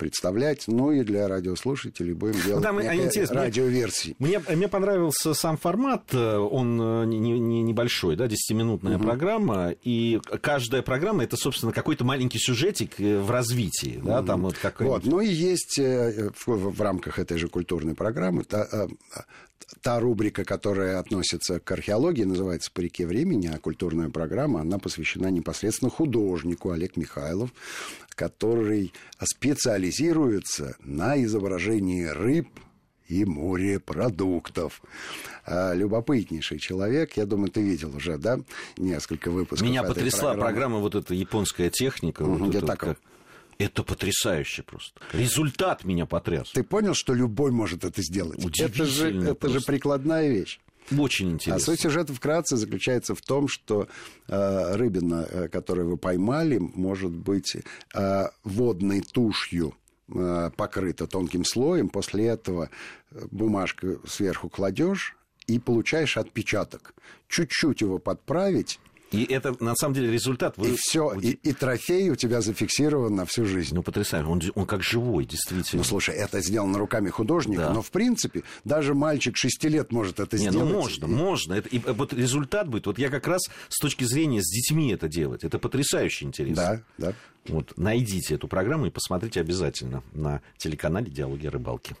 представлять, 0.00 0.64
ну 0.66 0.92
и 0.92 1.04
для 1.04 1.28
радиослушателей 1.28 2.14
будем 2.14 2.40
делать 2.40 2.56
ну, 2.56 2.62
там, 2.62 2.78
радиоверсии. 2.78 4.16
Мне, 4.18 4.40
мне 4.48 4.66
понравился 4.66 5.34
сам 5.34 5.58
формат, 5.58 6.04
э, 6.14 6.36
он 6.38 6.80
э, 6.80 7.04
не, 7.04 7.18
не, 7.18 7.62
небольшой, 7.62 8.16
да, 8.16 8.26
10-минутная 8.26 8.96
угу. 8.96 9.04
программа, 9.04 9.74
и 9.82 10.18
каждая 10.40 10.80
программа 10.80 11.24
это, 11.24 11.36
собственно, 11.36 11.70
какой-то 11.70 12.04
маленький 12.04 12.38
сюжетик 12.38 12.98
э, 12.98 13.20
в 13.20 13.30
развитии, 13.30 14.00
да, 14.02 14.20
угу. 14.20 14.26
там 14.26 14.42
вот 14.42 14.56
как 14.56 14.80
Вот, 14.80 15.04
ну 15.04 15.20
и 15.20 15.28
есть 15.28 15.78
в, 15.78 16.46
в 16.46 16.80
рамках 16.80 17.18
этой 17.18 17.36
же 17.36 17.48
культурной 17.48 17.94
программы 17.94 18.44
та, 18.44 18.88
та 19.82 20.00
рубрика, 20.00 20.44
которая 20.44 20.98
относится 20.98 21.60
к 21.60 21.70
археологии, 21.70 22.24
называется 22.24 22.70
«По 22.72 22.80
реке 22.80 23.06
времени», 23.06 23.50
а 23.52 23.58
культурная 23.58 24.10
программа, 24.10 24.60
она 24.60 24.78
посвящена 24.78 25.28
непосредственно 25.28 25.90
художнику 25.90 26.70
Олег 26.70 26.96
Михайлов, 26.96 27.50
который 28.10 28.92
специализируется 29.22 30.76
на 30.80 31.22
изображении 31.22 32.04
рыб 32.04 32.48
и 33.08 33.24
морепродуктов. 33.24 34.82
А, 35.44 35.74
любопытнейший 35.74 36.58
человек. 36.58 37.16
Я 37.16 37.26
думаю, 37.26 37.50
ты 37.50 37.60
видел 37.60 37.94
уже, 37.96 38.18
да, 38.18 38.40
несколько 38.76 39.30
выпусков. 39.30 39.66
Меня 39.66 39.82
потрясла 39.82 40.32
программы. 40.34 40.40
программа 40.42 40.78
вот 40.78 40.94
эта 40.94 41.14
японская 41.14 41.70
техника. 41.70 42.22
Угу, 42.22 42.44
вот 42.44 42.54
это, 42.54 42.66
так... 42.66 42.78
как... 42.78 42.98
это 43.60 43.82
потрясающе 43.82 44.62
просто. 44.62 45.00
Результат 45.12 45.84
меня 45.84 46.06
потряс. 46.06 46.50
Ты 46.50 46.62
понял, 46.62 46.94
что 46.94 47.14
любой 47.14 47.50
может 47.50 47.84
это 47.84 48.02
сделать? 48.02 48.38
Это 48.58 48.84
же, 48.84 49.30
это 49.30 49.48
же 49.48 49.60
прикладная 49.60 50.28
вещь. 50.28 50.60
Очень 50.96 51.32
интересно. 51.32 51.56
А 51.56 51.60
суть 51.60 51.80
сюжета 51.80 52.12
вкратце 52.14 52.56
заключается 52.56 53.14
в 53.14 53.20
том, 53.20 53.46
что 53.48 53.86
э, 54.26 54.76
рыбина, 54.76 55.26
э, 55.30 55.48
которую 55.48 55.90
вы 55.90 55.96
поймали, 55.96 56.58
может 56.58 57.12
быть 57.12 57.56
э, 57.94 58.24
водной 58.42 59.00
тушью 59.00 59.74
э, 60.12 60.50
покрыта 60.56 61.06
тонким 61.06 61.44
слоем. 61.44 61.90
После 61.90 62.26
этого 62.26 62.70
э, 63.10 63.24
бумажку 63.30 64.00
сверху 64.06 64.48
кладешь 64.48 65.16
и 65.46 65.58
получаешь 65.58 66.16
отпечаток. 66.16 66.94
Чуть-чуть 67.28 67.82
его 67.82 67.98
подправить, 67.98 68.80
и 69.10 69.24
это, 69.24 69.54
на 69.62 69.74
самом 69.74 69.94
деле, 69.94 70.12
результат. 70.12 70.56
Вы... 70.56 70.70
И 70.70 70.76
все, 70.76 71.12
и, 71.20 71.30
и 71.30 71.52
трофей 71.52 72.10
у 72.10 72.16
тебя 72.16 72.40
зафиксирован 72.40 73.14
на 73.14 73.26
всю 73.26 73.44
жизнь. 73.44 73.74
Ну, 73.74 73.82
потрясающе. 73.82 74.28
Он, 74.28 74.40
он 74.54 74.66
как 74.66 74.82
живой, 74.82 75.24
действительно. 75.24 75.80
Ну, 75.80 75.84
слушай, 75.84 76.14
это 76.14 76.40
сделано 76.40 76.78
руками 76.78 77.08
художника, 77.08 77.62
да. 77.62 77.72
но, 77.72 77.82
в 77.82 77.90
принципе, 77.90 78.44
даже 78.64 78.94
мальчик 78.94 79.36
6 79.36 79.64
лет 79.64 79.90
может 79.92 80.20
это 80.20 80.38
Не, 80.38 80.46
ну, 80.46 80.52
сделать. 80.52 80.68
Ну, 80.68 80.78
можно, 80.78 81.04
и... 81.06 81.08
можно. 81.08 81.52
Это, 81.54 81.68
и 81.68 81.78
вот 81.78 82.12
результат 82.12 82.68
будет. 82.68 82.86
Вот 82.86 82.98
я 82.98 83.10
как 83.10 83.26
раз 83.26 83.42
с 83.68 83.78
точки 83.80 84.04
зрения 84.04 84.42
с 84.42 84.48
детьми 84.48 84.92
это 84.92 85.08
делать. 85.08 85.42
Это 85.42 85.58
потрясающе 85.58 86.26
интересно. 86.26 86.84
Да, 86.98 87.06
да. 87.08 87.14
Вот, 87.48 87.72
найдите 87.76 88.34
эту 88.34 88.48
программу 88.48 88.86
и 88.86 88.90
посмотрите 88.90 89.40
обязательно 89.40 90.02
на 90.12 90.40
телеканале 90.56 91.10
«Диалоги 91.10 91.46
о 91.46 91.50
рыбалке». 91.50 91.96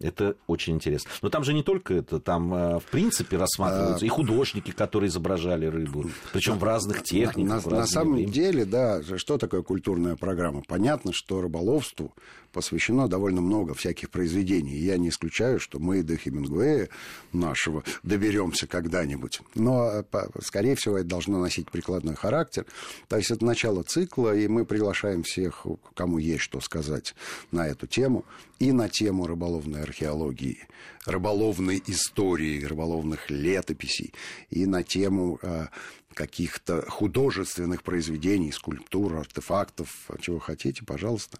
Это 0.00 0.36
очень 0.46 0.74
интересно. 0.74 1.10
Но 1.20 1.28
там 1.28 1.44
же 1.44 1.52
не 1.52 1.62
только 1.62 1.94
это, 1.94 2.20
там, 2.20 2.54
э, 2.54 2.78
в 2.80 2.84
принципе, 2.84 3.36
рассматриваются 3.36 4.06
и 4.06 4.08
художники, 4.08 4.70
которые 4.70 5.08
изображали 5.08 5.66
рыбу, 5.66 6.10
причем 6.32 6.58
в 6.58 6.64
разных 6.64 7.02
техниках. 7.02 7.66
На, 7.66 7.78
на 7.80 7.86
самом 7.86 8.14
время. 8.14 8.32
деле, 8.32 8.64
да, 8.64 9.02
что 9.18 9.36
такое 9.36 9.62
культурная 9.62 10.16
программа? 10.16 10.62
Понятно, 10.66 11.12
что 11.12 11.42
рыболовству 11.42 12.14
посвящено 12.52 13.08
довольно 13.08 13.40
много 13.40 13.74
всяких 13.74 14.10
произведений. 14.10 14.76
Я 14.76 14.96
не 14.96 15.10
исключаю, 15.10 15.60
что 15.60 15.78
мы 15.78 16.02
до 16.02 16.16
Хемингуэя 16.16 16.88
нашего 17.32 17.84
доберемся 18.02 18.66
когда-нибудь. 18.66 19.40
Но, 19.54 20.04
скорее 20.42 20.74
всего, 20.74 20.98
это 20.98 21.08
должно 21.08 21.38
носить 21.38 21.70
прикладной 21.70 22.16
характер. 22.16 22.66
То 23.08 23.16
есть 23.16 23.30
это 23.30 23.44
начало 23.44 23.82
цикла, 23.82 24.34
и 24.34 24.48
мы 24.48 24.64
приглашаем 24.64 25.22
всех, 25.22 25.66
кому 25.94 26.18
есть 26.18 26.42
что 26.42 26.60
сказать 26.60 27.14
на 27.50 27.66
эту 27.66 27.86
тему, 27.86 28.24
и 28.58 28.72
на 28.72 28.88
тему 28.88 29.26
рыболовной 29.26 29.82
археологии, 29.90 30.66
рыболовной 31.06 31.82
истории, 31.86 32.64
рыболовных 32.64 33.30
летописей, 33.30 34.12
и 34.50 34.66
на 34.66 34.82
тему 34.82 35.38
каких-то 36.14 36.84
художественных 36.88 37.82
произведений, 37.82 38.52
скульптур, 38.52 39.16
артефактов, 39.16 40.10
чего 40.20 40.38
хотите, 40.38 40.84
пожалуйста, 40.84 41.38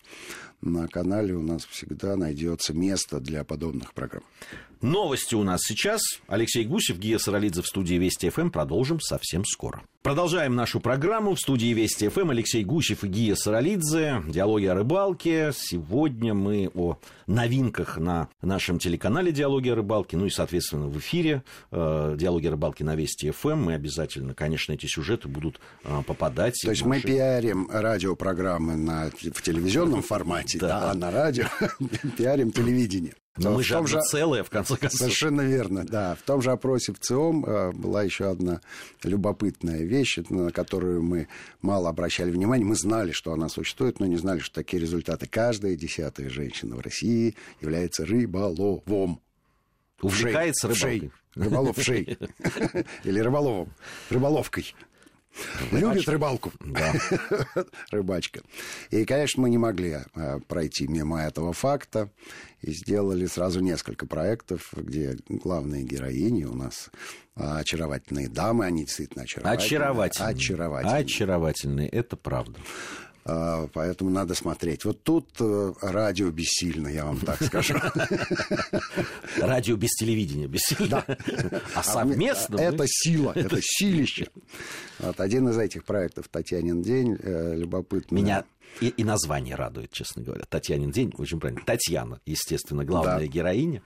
на 0.60 0.86
канале 0.88 1.34
у 1.34 1.42
нас 1.42 1.64
всегда 1.64 2.16
найдется 2.16 2.72
место 2.72 3.18
для 3.20 3.44
подобных 3.44 3.94
программ. 3.94 4.22
Новости 4.80 5.34
у 5.34 5.42
нас 5.42 5.60
сейчас. 5.62 6.00
Алексей 6.26 6.64
Гусев, 6.64 6.98
Гия 6.98 7.18
Саралидзе 7.18 7.60
в 7.60 7.66
студии 7.66 7.96
Вести 7.96 8.30
ФМ. 8.30 8.48
Продолжим 8.48 8.98
совсем 8.98 9.44
скоро. 9.44 9.82
Продолжаем 10.00 10.54
нашу 10.54 10.80
программу. 10.80 11.34
В 11.34 11.40
студии 11.40 11.74
Вести 11.74 12.08
ФМ 12.08 12.30
Алексей 12.30 12.64
Гусев 12.64 13.04
и 13.04 13.08
Гия 13.08 13.34
Саралидзе. 13.34 14.22
Диалоги 14.26 14.64
о 14.64 14.74
рыбалке. 14.74 15.52
Сегодня 15.54 16.32
мы 16.32 16.70
о 16.74 16.96
новинках 17.26 17.98
на 17.98 18.28
нашем 18.40 18.78
телеканале 18.78 19.32
«Диалоги 19.32 19.49
о 19.58 19.74
рыбалке». 19.74 20.16
Ну 20.16 20.26
и, 20.26 20.30
соответственно, 20.30 20.88
в 20.88 20.98
эфире 20.98 21.42
э, 21.70 22.14
«Диалоги 22.18 22.46
о 22.46 22.52
рыбалке» 22.52 22.84
на 22.84 22.94
Вести 22.94 23.30
ФМ. 23.30 23.56
Мы 23.56 23.74
обязательно, 23.74 24.34
конечно, 24.34 24.72
эти 24.72 24.86
сюжеты 24.86 25.28
будут 25.28 25.60
э, 25.84 26.02
попадать. 26.06 26.54
То 26.62 26.70
есть 26.70 26.84
наши... 26.84 26.88
мы 26.88 27.00
пиарим 27.00 27.68
радиопрограммы 27.70 28.76
на, 28.76 29.10
в 29.10 29.42
телевизионном 29.42 30.02
формате, 30.02 30.58
да. 30.58 30.90
а 30.90 30.94
на 30.94 31.10
радио 31.10 31.46
пиарим 32.16 32.52
телевидение. 32.52 33.14
Но 33.36 33.52
мы 33.52 33.62
же 33.62 33.86
же... 33.86 34.00
целое, 34.02 34.42
в 34.42 34.50
конце 34.50 34.76
концов. 34.76 34.98
Совершенно 34.98 35.42
верно, 35.42 35.84
да. 35.84 36.14
В 36.14 36.22
том 36.22 36.42
же 36.42 36.50
опросе 36.50 36.92
в 36.92 36.98
ЦИОМ 36.98 37.44
э, 37.44 37.72
была 37.72 38.02
еще 38.02 38.28
одна 38.28 38.60
любопытная 39.02 39.82
вещь, 39.82 40.18
на 40.28 40.50
которую 40.50 41.02
мы 41.02 41.28
мало 41.62 41.88
обращали 41.88 42.30
внимания. 42.30 42.64
Мы 42.64 42.74
знали, 42.74 43.12
что 43.12 43.32
она 43.32 43.48
существует, 43.48 44.00
но 44.00 44.06
не 44.06 44.16
знали, 44.16 44.40
что 44.40 44.56
такие 44.56 44.80
результаты. 44.80 45.26
Каждая 45.26 45.76
десятая 45.76 46.28
женщина 46.28 46.76
в 46.76 46.80
России 46.80 47.36
является 47.60 48.04
рыболовом. 48.04 49.20
Увлекается 50.02 50.68
рыбалкой. 50.68 51.12
Рыболов 51.34 51.76
шей. 51.80 52.18
Или 53.04 53.20
рыболовом. 53.20 53.72
Рыболовкой. 54.08 54.74
Любит 55.70 56.08
рыбалку. 56.08 56.52
Да. 56.60 56.92
Рыбачка. 57.92 58.40
И, 58.90 59.04
конечно, 59.04 59.42
мы 59.42 59.50
не 59.50 59.58
могли 59.58 59.98
а, 60.14 60.40
пройти 60.40 60.88
мимо 60.88 61.22
этого 61.22 61.52
факта. 61.52 62.10
И 62.62 62.72
сделали 62.72 63.26
сразу 63.26 63.60
несколько 63.60 64.06
проектов, 64.06 64.72
где 64.76 65.16
главные 65.28 65.84
героини 65.84 66.44
у 66.44 66.54
нас 66.54 66.90
а, 67.36 67.58
очаровательные 67.58 68.28
дамы. 68.28 68.66
Они 68.66 68.84
действительно 68.84 69.22
очаровательные. 69.22 69.66
Очаровательные. 69.66 70.30
Очаровательные. 70.30 71.04
Очаровательные, 71.04 71.88
это 71.88 72.16
правда. 72.16 72.58
А, 73.32 73.68
поэтому 73.72 74.10
надо 74.10 74.34
смотреть. 74.34 74.84
Вот 74.84 75.04
тут 75.04 75.28
э, 75.38 75.72
радио 75.82 76.30
бессильно, 76.30 76.88
я 76.88 77.04
вам 77.04 77.20
так 77.20 77.40
скажу. 77.40 77.74
Радио 79.38 79.76
без 79.76 79.90
телевидения 79.90 80.48
бессильно. 80.48 81.04
Да. 81.06 81.16
А 81.74 81.82
совместно... 81.84 82.56
Это 82.56 82.84
сила, 82.86 83.32
это 83.36 83.58
силище. 83.62 84.28
Один 84.98 85.48
из 85.48 85.58
этих 85.58 85.84
проектов 85.84 86.26
«Татьянин 86.28 86.82
день» 86.82 87.16
э, 87.22 87.54
любопытно. 87.54 88.16
Меня 88.16 88.44
и, 88.80 88.88
и 88.88 89.04
название 89.04 89.54
радует, 89.54 89.92
честно 89.92 90.22
говоря. 90.22 90.44
Татьянин 90.48 90.90
день, 90.90 91.12
очень 91.18 91.38
правильно. 91.38 91.62
Татьяна, 91.64 92.20
естественно, 92.26 92.84
главная 92.84 93.20
да. 93.20 93.26
героиня. 93.26 93.82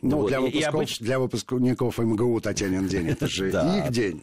Ну, 0.00 0.18
вот. 0.18 0.28
для, 0.28 0.40
выпусков, 0.40 0.62
и 0.62 0.64
обыч... 0.64 0.98
для 0.98 1.18
выпускников 1.18 1.98
МГУ 1.98 2.40
Татьянин 2.40 2.88
день, 2.88 3.08
это 3.08 3.28
же 3.28 3.50
их 3.50 3.90
день. 3.90 4.22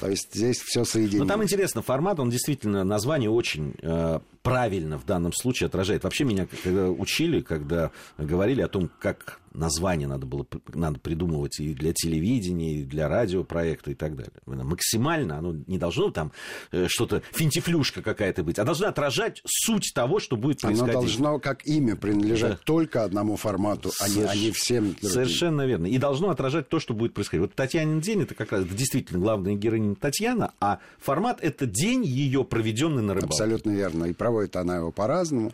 То 0.00 0.08
есть 0.08 0.34
здесь 0.34 0.60
все 0.60 0.84
соединено. 0.84 1.24
Но 1.24 1.28
там 1.28 1.42
интересно, 1.42 1.82
формат, 1.82 2.20
он 2.20 2.30
действительно, 2.30 2.84
название 2.84 3.30
очень 3.30 3.74
э, 3.82 4.20
правильно 4.42 4.98
в 4.98 5.04
данном 5.04 5.32
случае 5.32 5.66
отражает. 5.66 6.04
Вообще 6.04 6.24
меня 6.24 6.46
когда 6.62 6.90
учили, 6.90 7.40
когда 7.40 7.90
говорили 8.18 8.62
о 8.62 8.68
том, 8.68 8.90
как 8.98 9.40
название 9.52 10.08
надо 10.08 10.26
было 10.26 10.46
надо 10.74 10.98
придумывать 11.00 11.58
и 11.60 11.74
для 11.74 11.92
телевидения, 11.92 12.80
и 12.80 12.84
для 12.84 13.08
радиопроекта 13.08 13.90
и 13.90 13.94
так 13.94 14.16
далее. 14.16 14.32
Максимально 14.46 15.38
оно 15.38 15.54
не 15.66 15.78
должно 15.78 16.10
там 16.10 16.32
э, 16.72 16.86
что-то, 16.88 17.22
финтифлюшка 17.32 18.02
какая-то 18.02 18.42
быть, 18.42 18.58
а 18.58 18.64
должно 18.64 18.88
отражать 18.88 19.42
суть 19.44 19.92
того, 19.94 20.20
что 20.20 20.36
будет 20.36 20.60
происходить. 20.60 20.94
Оно 20.94 21.00
должно 21.02 21.38
как 21.38 21.66
имя 21.66 21.96
принадлежать 21.96 22.52
да. 22.52 22.60
только 22.64 23.04
одному 23.04 23.36
формату, 23.36 23.90
а 24.00 24.08
не, 24.08 24.22
а 24.22 24.34
не 24.34 24.50
всем 24.52 24.92
другим. 24.92 25.10
Совершенно 25.10 25.66
верно. 25.66 25.86
И 25.86 25.98
должно 25.98 26.30
отражать 26.30 26.68
то, 26.68 26.78
что 26.78 26.94
будет 26.94 27.14
происходить. 27.14 27.42
Вот 27.42 27.54
Татьянин 27.54 28.00
день, 28.00 28.22
это 28.22 28.34
как 28.34 28.52
раз 28.52 28.66
действительно 28.66 29.20
главная 29.20 29.54
героиня 29.54 29.94
Татьяна, 29.94 30.52
а 30.60 30.78
формат 30.98 31.38
это 31.42 31.66
день 31.66 32.04
ее 32.04 32.44
проведенный 32.44 33.02
на 33.02 33.14
рыбалке. 33.14 33.34
Абсолютно 33.34 33.70
верно. 33.70 34.04
И 34.06 34.12
проводит 34.12 34.56
она 34.56 34.76
его 34.76 34.92
по-разному. 34.92 35.52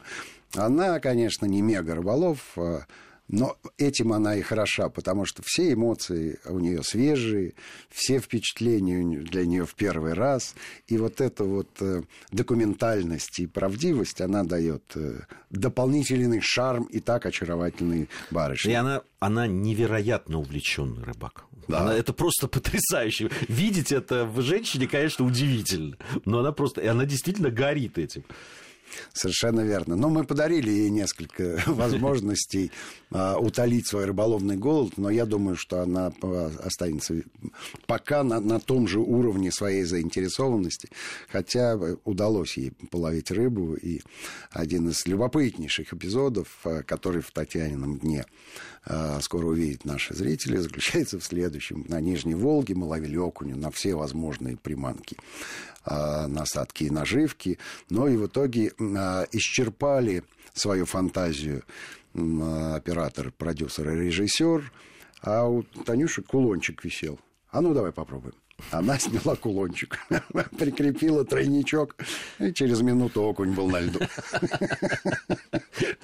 Она, 0.55 1.01
конечно, 1.01 1.47
не 1.47 1.61
мега 1.61 1.95
рыболов, 1.95 2.39
а 2.57 2.87
но 3.29 3.57
этим 3.77 4.13
она 4.13 4.37
и 4.37 4.43
хороша, 4.43 4.89
потому 4.89 5.25
что 5.25 5.43
все 5.45 5.73
эмоции 5.73 6.39
у 6.45 6.59
нее 6.59 6.83
свежие, 6.83 7.55
все 7.91 8.21
впечатления 8.21 9.21
для 9.21 9.45
нее 9.45 9.67
в 9.67 9.75
первый 9.75 10.15
раз. 10.15 10.55
И 10.87 10.97
вот 10.97 11.21
эта 11.21 11.45
вот 11.45 11.69
э, 11.81 12.03
документальность 12.31 13.41
и 13.41 13.47
правдивость, 13.47 14.21
она 14.21 14.45
дает 14.45 14.83
э, 14.95 15.21
дополнительный 15.51 16.41
шарм 16.41 16.85
и 16.85 17.01
так 17.01 17.27
очаровательный 17.27 18.09
барышни. 18.31 18.71
И 18.71 18.75
она, 18.75 19.03
она 19.19 19.47
невероятно 19.47 20.39
увлеченный 20.39 21.03
рыбак. 21.03 21.45
Да. 21.69 21.81
Она, 21.81 21.95
это 21.95 22.13
просто 22.13 22.47
потрясающе. 22.49 23.31
Видеть 23.49 23.93
это 23.93 24.25
в 24.25 24.41
женщине, 24.43 24.87
конечно, 24.87 25.25
удивительно. 25.25 25.97
Но 26.25 26.41
она 26.41 26.53
просто, 26.53 26.81
и 26.81 26.87
она 26.87 27.05
действительно 27.05 27.51
горит 27.51 27.99
этим. 27.99 28.25
Совершенно 29.13 29.61
верно. 29.61 29.97
Но 29.97 30.09
мы 30.09 30.25
подарили 30.25 30.71
ей 30.71 30.91
несколько 30.91 31.63
возможностей 31.67 32.71
а, 33.11 33.39
утолить 33.39 33.87
свой 33.87 34.07
рыболовный 34.07 34.57
голод, 34.57 34.95
но 34.97 35.11
я 35.11 35.27
думаю, 35.27 35.57
что 35.57 35.81
она 35.83 36.13
а, 36.23 36.53
останется 36.63 37.23
пока 37.87 38.23
на, 38.23 38.41
на 38.41 38.61
том 38.61 38.89
же 38.89 39.01
уровне 39.01 39.53
своей 39.53 39.85
заинтересованности, 39.85 40.89
хотя 41.31 41.79
удалось 42.05 42.57
ей 42.57 42.73
половить 42.91 43.31
рыбу, 43.31 43.75
и 43.75 44.01
один 44.51 44.89
из 44.89 45.07
любопытнейших 45.07 45.93
эпизодов, 45.93 46.49
а, 46.65 46.83
который 46.83 47.23
в 47.23 47.31
Татьянином 47.31 47.99
дне 47.99 48.25
скоро 49.21 49.47
увидят 49.47 49.85
наши 49.85 50.15
зрители, 50.15 50.59
заключается 50.59 51.19
в 51.19 51.25
следующем. 51.25 51.85
На 51.89 52.01
Нижней 52.01 52.35
Волге 52.35 52.75
мы 52.75 52.87
ловили 52.87 53.17
окуня 53.17 53.57
на 53.57 53.71
все 53.71 53.95
возможные 53.95 54.57
приманки. 54.57 55.17
А, 55.85 56.27
насадки 56.27 56.85
и 56.85 56.91
наживки, 56.91 57.59
но 57.91 58.09
и 58.09 58.17
в 58.17 58.27
итоге 58.27 58.73
а, 58.79 59.25
исчерпали 59.31 60.25
свою 60.53 60.85
фантазию 60.85 61.63
оператор, 62.13 63.31
продюсер 63.31 63.91
и 63.91 64.07
режиссер, 64.07 64.73
а 65.21 65.47
у 65.47 65.63
Танюши 65.63 66.23
кулончик 66.23 66.83
висел. 66.83 67.21
А 67.51 67.61
ну 67.61 67.75
давай 67.75 67.93
попробуем. 67.93 68.35
Она 68.71 68.99
сняла 68.99 69.37
кулончик, 69.37 69.99
прикрепила 70.59 71.25
тройничок, 71.25 71.97
и 72.39 72.53
через 72.53 72.81
минуту 72.81 73.23
окунь 73.23 73.53
был 73.53 73.69
на 73.69 73.81
льду. 73.81 74.01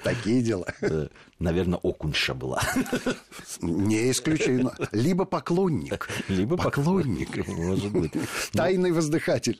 Такие 0.03 0.41
дела. 0.41 0.67
Э, 0.81 1.07
наверное, 1.39 1.79
окуньша 1.79 2.33
была. 2.33 2.61
Не 3.61 4.11
исключено. 4.11 4.75
Либо 4.91 5.25
поклонник. 5.25 6.07
Либо 6.27 6.57
поклонник. 6.57 7.47
Может 7.47 7.91
быть. 7.91 8.13
Тайный 8.51 8.91
воздыхатель. 8.91 9.59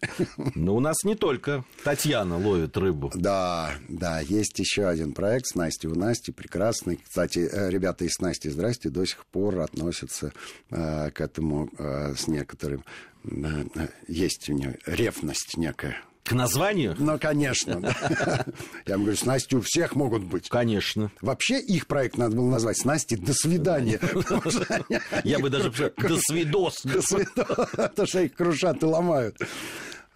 Но 0.55 0.75
у 0.75 0.79
нас 0.79 1.03
не 1.03 1.15
только 1.15 1.65
Татьяна 1.83 2.37
ловит 2.37 2.77
рыбу. 2.77 3.11
Да, 3.15 3.71
да. 3.89 4.19
Есть 4.19 4.59
еще 4.59 4.85
один 4.85 5.13
проект 5.13 5.47
с 5.47 5.55
Настей 5.55 5.89
у 5.89 5.95
Насти. 5.95 6.31
Прекрасный. 6.31 6.99
Кстати, 7.03 7.49
э, 7.51 7.69
ребята 7.69 8.05
из 8.05 8.19
Насти, 8.19 8.49
здрасте, 8.49 8.89
до 8.89 9.05
сих 9.05 9.25
пор 9.25 9.59
относятся 9.59 10.31
э, 10.69 11.09
к 11.11 11.21
этому 11.21 11.69
с 11.77 12.27
некоторым... 12.27 12.82
Э, 13.25 13.87
есть 14.07 14.49
у 14.49 14.53
нее 14.53 14.77
ревность 14.85 15.57
некая 15.57 15.97
к 16.23 16.31
названию? 16.31 16.95
Ну, 16.97 17.19
конечно. 17.19 17.81
Я 18.85 18.93
вам 18.93 19.01
говорю, 19.01 19.17
с 19.17 19.25
Настей 19.25 19.57
у 19.57 19.61
всех 19.61 19.95
могут 19.95 20.23
быть. 20.23 20.49
Конечно. 20.49 21.11
Вообще 21.21 21.59
их 21.59 21.87
проект 21.87 22.17
надо 22.17 22.35
было 22.35 22.49
назвать 22.49 22.77
с 22.77 22.85
Настей 22.85 23.17
«До 23.17 23.33
свидания». 23.33 23.99
Я 25.23 25.39
бы 25.39 25.49
даже 25.49 25.69
«До 25.97 26.17
свидос». 26.19 26.81
До 26.83 27.01
свидос. 27.01 27.69
Потому 27.71 28.07
что 28.07 28.21
их 28.21 28.33
крушат 28.33 28.81
и 28.81 28.85
ломают. 28.85 29.37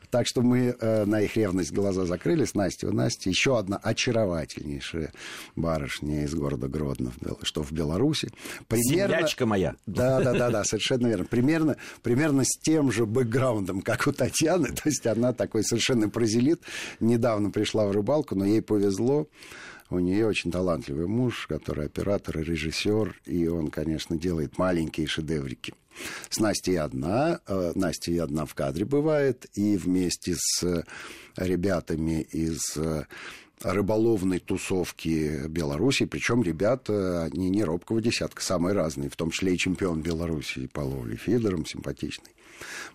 Так 0.10 0.26
что 0.28 0.42
мы 0.42 0.76
э, 0.80 1.06
на 1.06 1.22
их 1.22 1.36
ревность 1.36 1.72
глаза 1.72 2.06
закрыли 2.06 2.46
с 2.46 2.54
Настей. 2.54 2.88
У 2.88 2.94
Насти 2.94 3.30
еще 3.30 3.58
одна 3.58 3.78
очаровательнейшая 3.78 5.12
барышня 5.56 6.24
из 6.24 6.34
города 6.34 6.68
Гродно, 6.68 7.12
что 7.44 7.64
в 7.64 7.72
Беларуси. 7.72 8.30
Примерно... 8.68 9.16
Землячка 9.16 9.46
моя. 9.46 9.76
Да, 9.86 10.22
да, 10.22 10.34
да, 10.34 10.50
да, 10.50 10.64
совершенно 10.64 11.08
верно. 11.08 11.26
Примерно, 11.26 11.78
примерно 12.04 12.44
с 12.46 12.58
тем 12.60 12.92
же 12.92 13.06
бэкграундом, 13.06 13.82
как 13.82 14.08
у 14.08 14.12
Татьяны. 14.12 14.70
То 14.76 14.84
есть 14.86 15.06
она 15.06 15.34
такой 15.34 15.64
совершенно 15.64 16.10
прозелит. 16.10 16.62
Недавно 17.00 17.52
пришла 17.52 17.86
в 17.88 17.92
рыбалку, 17.92 18.36
но 18.36 18.46
ей 18.46 18.62
повезло. 18.62 19.28
У 19.90 20.00
нее 20.00 20.28
очень 20.28 20.52
талантливый 20.52 21.08
муж, 21.08 21.48
который 21.48 21.86
оператор 21.86 22.40
и 22.40 22.44
режиссер, 22.44 23.22
и 23.26 23.48
он, 23.48 23.70
конечно, 23.70 24.18
делает 24.18 24.58
маленькие 24.58 25.08
шедеврики. 25.08 25.74
С 26.30 26.40
Настей 26.40 26.80
одна, 26.80 27.40
э, 27.48 27.72
Настя 27.76 28.12
и 28.12 28.18
одна 28.18 28.46
в 28.46 28.54
кадре 28.54 28.86
бывает, 28.86 29.48
и 29.54 29.78
вместе 29.78 30.36
с 30.38 30.84
ребятами 31.36 32.22
из 32.22 32.78
э, 32.78 33.06
рыболовной 33.62 34.40
тусовки 34.40 35.48
Беларуси, 35.48 36.06
причем 36.06 36.44
ребята, 36.44 37.24
они 37.24 37.50
не 37.50 37.64
робкого 37.64 38.02
десятка, 38.02 38.42
самые 38.42 38.74
разные, 38.74 39.10
в 39.10 39.16
том 39.16 39.32
числе 39.32 39.54
и 39.54 39.58
чемпион 39.58 40.02
Беларуси 40.02 40.68
по 40.68 40.82
ловле 40.82 41.16
фидером, 41.16 41.66
симпатичный 41.66 42.37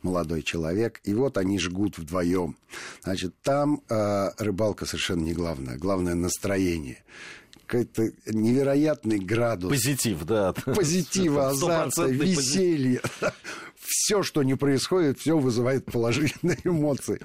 молодой 0.03 0.43
человек. 0.43 1.01
И 1.05 1.15
вот 1.15 1.39
они 1.39 1.59
жгут 1.59 1.99
вдвоем. 1.99 2.57
Значит, 3.03 3.35
там 3.43 3.83
э, 3.89 4.31
рыбалка 4.39 4.87
совершенно 4.87 5.23
не 5.23 5.33
главное. 5.33 5.77
Главное 5.77 6.15
настроение 6.15 7.03
какой-то 7.73 8.13
невероятный 8.27 9.19
градус. 9.19 9.71
Позитив, 9.71 10.25
да. 10.25 10.53
Позитива, 10.53 11.49
азарта, 11.51 12.05
веселья. 12.05 13.01
Все, 13.85 14.23
что 14.23 14.43
не 14.43 14.55
происходит, 14.55 15.19
все 15.19 15.37
вызывает 15.37 15.85
положительные 15.87 16.59
эмоции. 16.65 17.21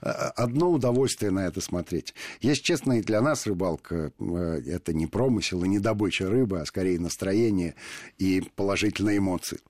Одно 0.00 0.70
удовольствие 0.70 1.30
на 1.30 1.46
это 1.46 1.60
смотреть. 1.60 2.14
Если 2.40 2.62
честно, 2.62 2.98
и 2.98 3.02
для 3.02 3.20
нас 3.20 3.46
рыбалка 3.46 4.12
э, 4.18 4.62
это 4.66 4.92
не 4.92 5.06
промысел 5.06 5.62
и 5.64 5.68
не 5.68 5.78
добыча 5.78 6.28
рыбы, 6.28 6.60
а 6.60 6.66
скорее 6.66 6.98
настроение 6.98 7.74
и 8.18 8.42
положительные 8.56 9.18
эмоции. 9.18 9.60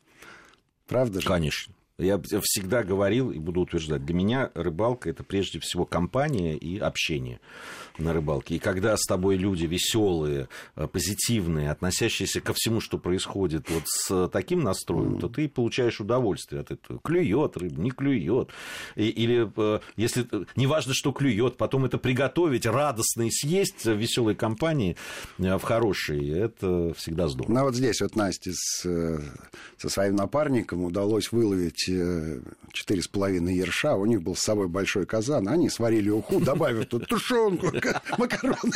Правда 0.86 1.20
же? 1.20 1.26
Конечно. 1.28 1.74
Я 2.00 2.20
всегда 2.42 2.82
говорил 2.82 3.30
и 3.30 3.38
буду 3.38 3.60
утверждать, 3.60 4.04
для 4.04 4.14
меня 4.14 4.50
рыбалка 4.54 5.10
это 5.10 5.22
прежде 5.22 5.60
всего 5.60 5.84
компания 5.84 6.56
и 6.56 6.78
общение 6.78 7.40
на 7.98 8.12
рыбалке. 8.12 8.56
И 8.56 8.58
когда 8.58 8.96
с 8.96 9.02
тобой 9.02 9.36
люди 9.36 9.66
веселые, 9.66 10.48
э, 10.76 10.86
позитивные, 10.86 11.70
относящиеся 11.70 12.40
ко 12.40 12.54
всему, 12.54 12.80
что 12.80 12.98
происходит 12.98 13.68
вот 13.70 13.82
с 13.86 14.28
таким 14.28 14.60
настроем, 14.60 15.18
то 15.18 15.28
ты 15.28 15.48
получаешь 15.48 16.00
удовольствие 16.00 16.62
от 16.62 16.70
этого. 16.70 16.98
Клюет 17.00 17.56
рыба, 17.56 17.80
не 17.80 17.90
клюет. 17.90 18.50
или 18.96 19.50
э, 19.56 19.80
если 19.96 20.26
э, 20.30 20.44
неважно, 20.56 20.94
что 20.94 21.12
клюет, 21.12 21.56
потом 21.56 21.84
это 21.84 21.98
приготовить, 21.98 22.64
радостно 22.64 23.22
и 23.22 23.30
съесть 23.30 23.84
в 23.84 23.96
веселой 23.96 24.34
компании, 24.34 24.96
в 25.38 25.60
хорошей, 25.60 26.30
это 26.30 26.94
всегда 26.94 27.28
здорово. 27.28 27.52
Ну 27.52 27.64
вот 27.64 27.74
здесь 27.74 28.00
вот 28.00 28.16
Насте 28.16 28.52
с, 28.54 28.82
со 29.76 29.88
своим 29.88 30.16
напарником 30.16 30.84
удалось 30.84 31.32
выловить 31.32 31.89
четыре 32.72 33.02
с 33.02 33.08
половиной 33.08 33.54
ерша, 33.54 33.96
у 33.96 34.06
них 34.06 34.22
был 34.22 34.36
с 34.36 34.40
собой 34.40 34.68
большой 34.68 35.06
казан, 35.06 35.48
они 35.48 35.70
сварили 35.70 36.10
уху, 36.10 36.40
добавив 36.40 36.86
тут 36.86 37.06
тушенку, 37.06 37.72
макароны. 38.18 38.72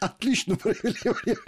Отлично 0.00 0.56
провели 0.56 0.96
время. 1.04 1.40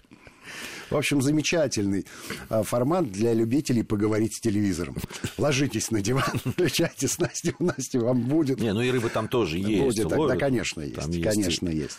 В 0.90 0.96
общем, 0.96 1.20
замечательный 1.20 2.06
а, 2.48 2.62
формат 2.62 3.10
для 3.10 3.34
любителей 3.34 3.82
поговорить 3.82 4.34
с 4.36 4.40
телевизором. 4.40 4.96
Ложитесь 5.36 5.90
на 5.90 6.00
диван, 6.00 6.38
включайте 6.44 7.08
с 7.08 7.18
Настей, 7.18 7.54
у 7.58 7.64
Насти 7.64 7.98
вам 7.98 8.22
будет. 8.22 8.58
Не, 8.58 8.72
ну 8.72 8.80
и 8.80 8.90
рыба 8.90 9.10
там 9.10 9.28
тоже 9.28 9.58
есть. 9.58 10.02
Будет, 10.02 10.08
да, 10.08 10.36
конечно, 10.36 10.80
есть. 10.80 10.94
Там 10.94 11.12
конечно, 11.22 11.68
есть. 11.68 11.82
есть. 11.82 11.98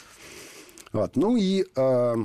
Вот. 0.92 1.16
Ну 1.16 1.38
и 1.38 1.66
э, 1.76 2.16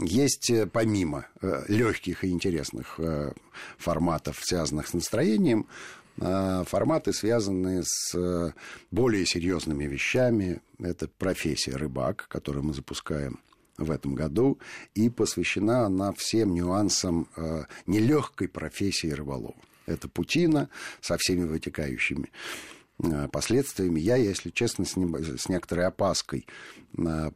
есть 0.00 0.50
э, 0.50 0.66
помимо 0.66 1.26
э, 1.40 1.64
легких 1.68 2.24
и 2.24 2.30
интересных 2.30 2.98
э, 2.98 3.32
форматов, 3.78 4.38
связанных 4.42 4.88
с 4.88 4.94
настроением, 4.94 5.66
форматы, 6.18 7.12
связанные 7.12 7.82
с 7.84 8.54
более 8.90 9.26
серьезными 9.26 9.84
вещами. 9.84 10.62
Это 10.78 11.08
профессия 11.08 11.76
рыбак, 11.76 12.24
которую 12.28 12.64
мы 12.64 12.72
запускаем 12.72 13.38
в 13.76 13.90
этом 13.90 14.14
году, 14.14 14.58
и 14.94 15.10
посвящена 15.10 15.84
она 15.84 16.14
всем 16.14 16.54
нюансам 16.54 17.28
нелегкой 17.86 18.48
профессии 18.48 19.08
рыболова. 19.08 19.56
Это 19.84 20.08
путина 20.08 20.70
со 21.02 21.18
всеми 21.18 21.44
вытекающими 21.44 22.30
последствиями. 23.30 24.00
Я, 24.00 24.16
если 24.16 24.50
честно, 24.50 24.84
с, 24.84 24.96
ним, 24.96 25.14
с 25.16 25.48
некоторой 25.48 25.86
опаской 25.86 26.46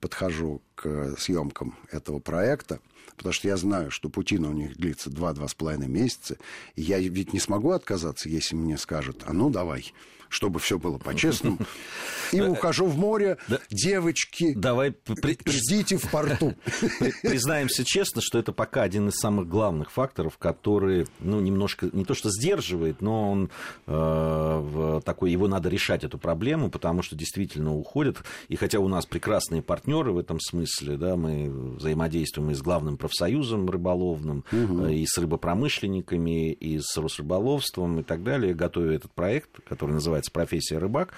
подхожу 0.01 0.62
к 0.75 1.16
съемкам 1.18 1.77
этого 1.90 2.18
проекта, 2.18 2.81
потому 3.16 3.33
что 3.33 3.49
я 3.49 3.57
знаю, 3.57 3.90
что 3.90 4.09
Путина 4.09 4.49
у 4.49 4.53
них 4.53 4.77
длится 4.77 5.11
2-2,5 5.11 5.87
месяца, 5.87 6.38
и 6.77 6.83
я 6.83 6.99
ведь 6.99 7.33
не 7.33 7.40
смогу 7.40 7.73
отказаться, 7.73 8.29
если 8.29 8.55
мне 8.57 8.79
скажут, 8.79 9.25
а 9.27 9.33
ну 9.33 9.51
давай, 9.51 9.92
чтобы 10.31 10.59
все 10.61 10.79
было 10.79 10.99
по-честному. 11.05 11.59
И 12.33 12.40
ухожу 12.40 12.87
в 12.87 12.97
море, 12.97 13.38
девочки, 13.71 14.55
Давай 14.55 14.95
ждите 15.47 15.97
в 15.97 16.09
порту. 16.11 16.55
Признаемся 17.23 17.85
честно, 17.85 18.23
что 18.23 18.38
это 18.38 18.53
пока 18.53 18.83
один 18.83 19.09
из 19.09 19.14
самых 19.16 19.49
главных 19.49 19.90
факторов, 19.90 20.38
который, 20.38 21.07
ну, 21.19 21.40
немножко, 21.40 21.90
не 21.93 22.05
то 22.05 22.14
что 22.14 22.31
сдерживает, 22.31 23.03
но 23.03 23.33
он 23.33 23.51
э, 23.87 25.01
такой, 25.05 25.33
его 25.33 25.49
надо 25.49 25.69
решать, 25.69 26.05
эту 26.05 26.19
проблему, 26.19 26.71
потому 26.71 27.03
что 27.03 27.16
действительно 27.16 27.75
уходят. 27.75 28.19
И 28.49 28.57
хотя 28.57 28.79
у 28.79 28.88
нас 28.88 29.07
прекрасные 29.07 29.62
партнеры 29.62 30.12
в 30.12 30.19
этом 30.19 30.38
смысле, 30.40 30.97
да, 30.97 31.16
мы 31.16 31.51
взаимодействуем 31.77 32.51
и 32.51 32.55
с 32.55 32.62
главным 32.62 32.97
профсоюзом 32.97 33.69
рыболовным, 33.69 34.45
угу. 34.53 34.87
и 34.87 35.05
с 35.05 35.19
рыбопромышленниками, 35.19 36.53
и 36.53 36.79
с 36.81 36.97
Росрыболовством 36.97 38.01
и 38.01 38.03
так 38.03 38.23
далее, 38.23 38.55
готовя 38.55 38.95
этот 38.95 39.12
проект, 39.12 39.51
который 39.69 39.93
называется 39.93 40.20
называется 40.21 40.31
профессия 40.31 40.79
рыбак, 40.79 41.13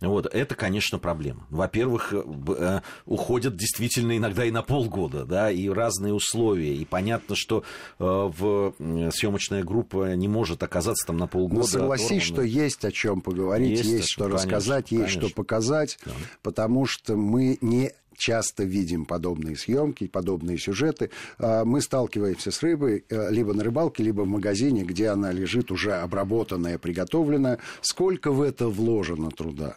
вот, 0.00 0.26
это, 0.26 0.54
конечно, 0.54 0.98
проблема. 0.98 1.46
Во-первых, 1.50 2.12
э, 2.12 2.22
э, 2.58 2.80
уходят 3.06 3.56
действительно 3.56 4.16
иногда 4.16 4.44
и 4.44 4.50
на 4.50 4.62
полгода, 4.62 5.24
да, 5.24 5.50
и 5.50 5.68
разные 5.68 6.12
условия, 6.12 6.74
и 6.74 6.84
понятно, 6.84 7.36
что 7.36 7.62
э, 7.98 8.04
в 8.04 8.74
съемочная 9.12 9.62
группа 9.62 10.14
не 10.14 10.28
может 10.28 10.62
оказаться 10.62 11.06
там 11.06 11.16
на 11.16 11.26
полгода. 11.26 11.60
Но 11.60 11.66
согласись, 11.66 12.22
что 12.22 12.42
есть 12.42 12.84
о 12.84 12.92
чем 12.92 13.20
поговорить, 13.20 13.78
есть, 13.78 13.84
есть 13.84 14.10
что 14.10 14.24
конечно, 14.24 14.44
рассказать, 14.44 14.90
есть 14.90 15.04
конечно. 15.04 15.28
что 15.28 15.34
показать, 15.34 15.98
да. 16.04 16.12
потому 16.42 16.86
что 16.86 17.16
мы 17.16 17.58
не 17.60 17.92
часто 18.18 18.64
видим 18.64 19.06
подобные 19.06 19.56
съемки, 19.56 20.06
подобные 20.06 20.58
сюжеты. 20.58 21.10
А, 21.38 21.64
мы 21.64 21.80
сталкиваемся 21.80 22.50
с 22.50 22.62
рыбой 22.62 23.04
э, 23.08 23.30
либо 23.30 23.54
на 23.54 23.64
рыбалке, 23.64 24.02
либо 24.02 24.22
в 24.22 24.28
магазине, 24.28 24.82
где 24.82 25.08
она 25.08 25.32
лежит 25.32 25.70
уже 25.70 25.94
обработанная, 25.94 26.78
приготовленная. 26.78 27.58
Сколько 27.80 28.30
в 28.32 28.42
это 28.42 28.68
вложено 28.68 29.30
труда? 29.30 29.76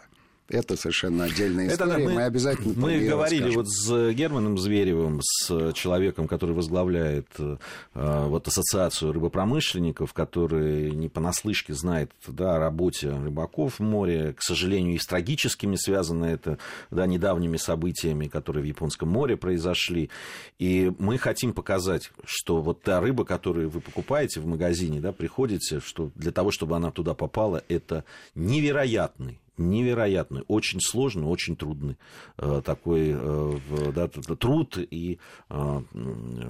Это 0.52 0.76
совершенно 0.76 1.24
отдельная 1.24 1.68
история. 1.68 1.94
Это, 1.94 2.04
мы, 2.04 2.14
мы 2.14 2.24
обязательно 2.24 2.74
Мы 2.76 3.00
говорили 3.08 3.44
расскажем. 3.44 3.56
вот 3.56 3.70
с 3.70 4.14
Германом 4.14 4.58
Зверевым, 4.58 5.22
с 5.24 5.72
человеком, 5.74 6.28
который 6.28 6.54
возглавляет 6.54 7.28
э, 7.40 7.58
вот 7.94 8.48
ассоциацию 8.50 9.14
рыбопромышленников, 9.14 10.12
который 10.12 10.92
не 10.92 11.08
понаслышке 11.08 11.74
знает 11.74 12.12
да, 12.28 12.58
о 12.58 12.60
работе 12.60 13.12
рыбаков 13.12 13.80
в 13.80 13.84
море. 13.84 14.34
К 14.34 14.42
сожалению, 14.42 14.96
и 14.96 15.00
с 15.00 15.06
трагическими 15.06 15.78
связано 15.78 16.26
это 16.26 16.58
да, 16.90 17.08
недавними 17.08 17.56
событиями, 17.56 18.28
которые 18.28 18.64
в 18.64 18.68
Японском 18.68 19.08
море 19.08 19.38
произошли. 19.38 20.10
И 20.60 20.92
мы 21.00 21.18
хотим 21.18 21.54
показать, 21.54 22.12
что 22.26 22.62
вот 22.62 22.82
та 22.82 23.00
рыба, 23.00 23.24
которую 23.24 23.70
вы 23.70 23.80
покупаете 23.80 24.42
в 24.42 24.48
магазине, 24.48 25.00
да, 25.00 25.14
приходите, 25.14 25.80
что 25.80 26.12
для 26.16 26.34
того, 26.34 26.52
чтобы 26.52 26.76
она 26.76 26.92
туда 26.92 27.14
попала, 27.14 27.64
это 27.70 28.04
невероятный 28.36 29.40
невероятный, 29.70 30.44
очень 30.48 30.80
сложный, 30.82 31.26
очень 31.26 31.56
трудный 31.56 31.98
э, 32.38 32.62
такой 32.66 33.12
э, 33.14 33.92
да, 33.94 34.08
труд 34.08 34.78
и 34.78 35.20
э, 35.50 35.82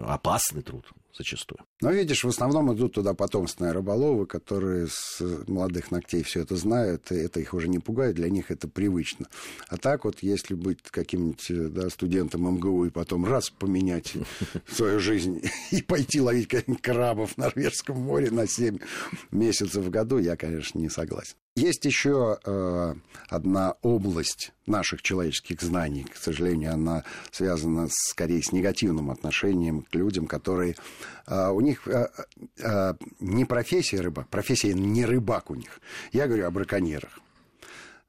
опасный 0.06 0.62
труд 0.62 0.86
зачастую. 1.14 1.60
Но 1.82 1.92
видишь, 1.92 2.24
в 2.24 2.30
основном 2.30 2.74
идут 2.74 2.94
туда 2.94 3.14
потомственные 3.14 3.74
рыболовы, 3.74 4.28
которые 4.28 4.88
с 4.88 5.20
молодых 5.48 5.90
ногтей 5.90 6.22
все 6.24 6.42
это 6.42 6.56
знают, 6.56 7.12
и 7.12 7.16
это 7.16 7.40
их 7.40 7.54
уже 7.56 7.68
не 7.68 7.80
пугает, 7.80 8.16
для 8.16 8.30
них 8.30 8.52
это 8.52 8.68
привычно. 8.68 9.26
А 9.68 9.78
так 9.78 10.06
вот, 10.06 10.20
если 10.22 10.54
быть 10.54 10.80
каким-нибудь 10.84 11.74
да, 11.74 11.90
студентом 11.90 12.44
МГУ 12.44 12.86
и 12.86 12.90
потом 12.92 13.26
раз 13.26 13.50
поменять 13.50 14.14
свою 14.72 15.00
жизнь 15.00 15.42
и 15.72 15.82
пойти 15.82 16.22
ловить 16.22 16.50
крабов 16.82 17.34
в 17.34 17.38
Норвежском 17.38 17.98
море 17.98 18.30
на 18.30 18.48
7 18.48 18.78
месяцев 19.32 19.84
в 19.84 19.90
году, 19.90 20.20
я, 20.20 20.36
конечно, 20.36 20.78
не 20.78 20.90
согласен. 20.90 21.36
Есть 21.56 21.84
еще 21.84 22.40
э, 22.46 22.94
одна 23.28 23.76
область 23.82 24.54
наших 24.68 25.02
человеческих 25.02 25.62
знаний, 25.62 26.06
к 26.06 26.16
сожалению, 26.16 26.74
она 26.74 27.04
связана 27.30 27.88
скорее 27.90 28.42
с 28.42 28.54
негативным 28.54 29.12
отношением 29.12 29.82
к 29.82 29.94
людям, 29.94 30.28
которые 30.28 30.76
э, 31.28 31.50
у 31.50 31.60
них 31.60 31.71
э, 31.88 32.08
э, 32.60 32.94
не 33.20 33.46
профессия 33.46 34.02
рыбак, 34.02 34.28
профессия 34.30 34.74
не 34.74 35.06
рыбак 35.06 35.50
у 35.50 35.56
них. 35.56 35.80
Я 36.12 36.28
говорю 36.28 36.48
о 36.48 36.52
браконьерах. 36.52 37.20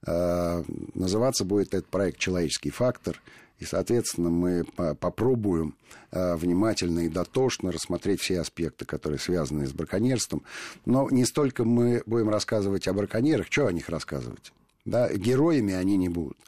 Э, 0.07 0.63
называться 0.95 1.45
будет 1.45 1.75
этот 1.75 1.87
проект 1.87 2.19
«Человеческий 2.19 2.71
фактор». 2.71 3.21
И, 3.59 3.65
соответственно, 3.65 4.29
мы 4.29 4.65
попробуем 4.97 5.77
внимательно 6.11 7.01
и 7.01 7.09
дотошно 7.09 7.71
рассмотреть 7.71 8.21
все 8.21 8.41
аспекты, 8.41 8.85
которые 8.85 9.21
связаны 9.21 9.69
с 9.69 9.73
браконьерством. 9.73 10.43
Но 10.85 11.09
не 11.11 11.25
столько 11.25 11.63
мы 11.63 12.03
будем 12.05 12.29
рассказывать 12.29 12.89
о 12.89 12.93
браконьерах, 12.93 13.47
что 13.49 13.69
о 13.69 13.73
них 13.73 13.89
рассказывать. 13.89 14.53
Да, 14.85 15.13
героями 15.13 15.75
они 15.75 15.97
не 15.97 16.09
будут. 16.09 16.39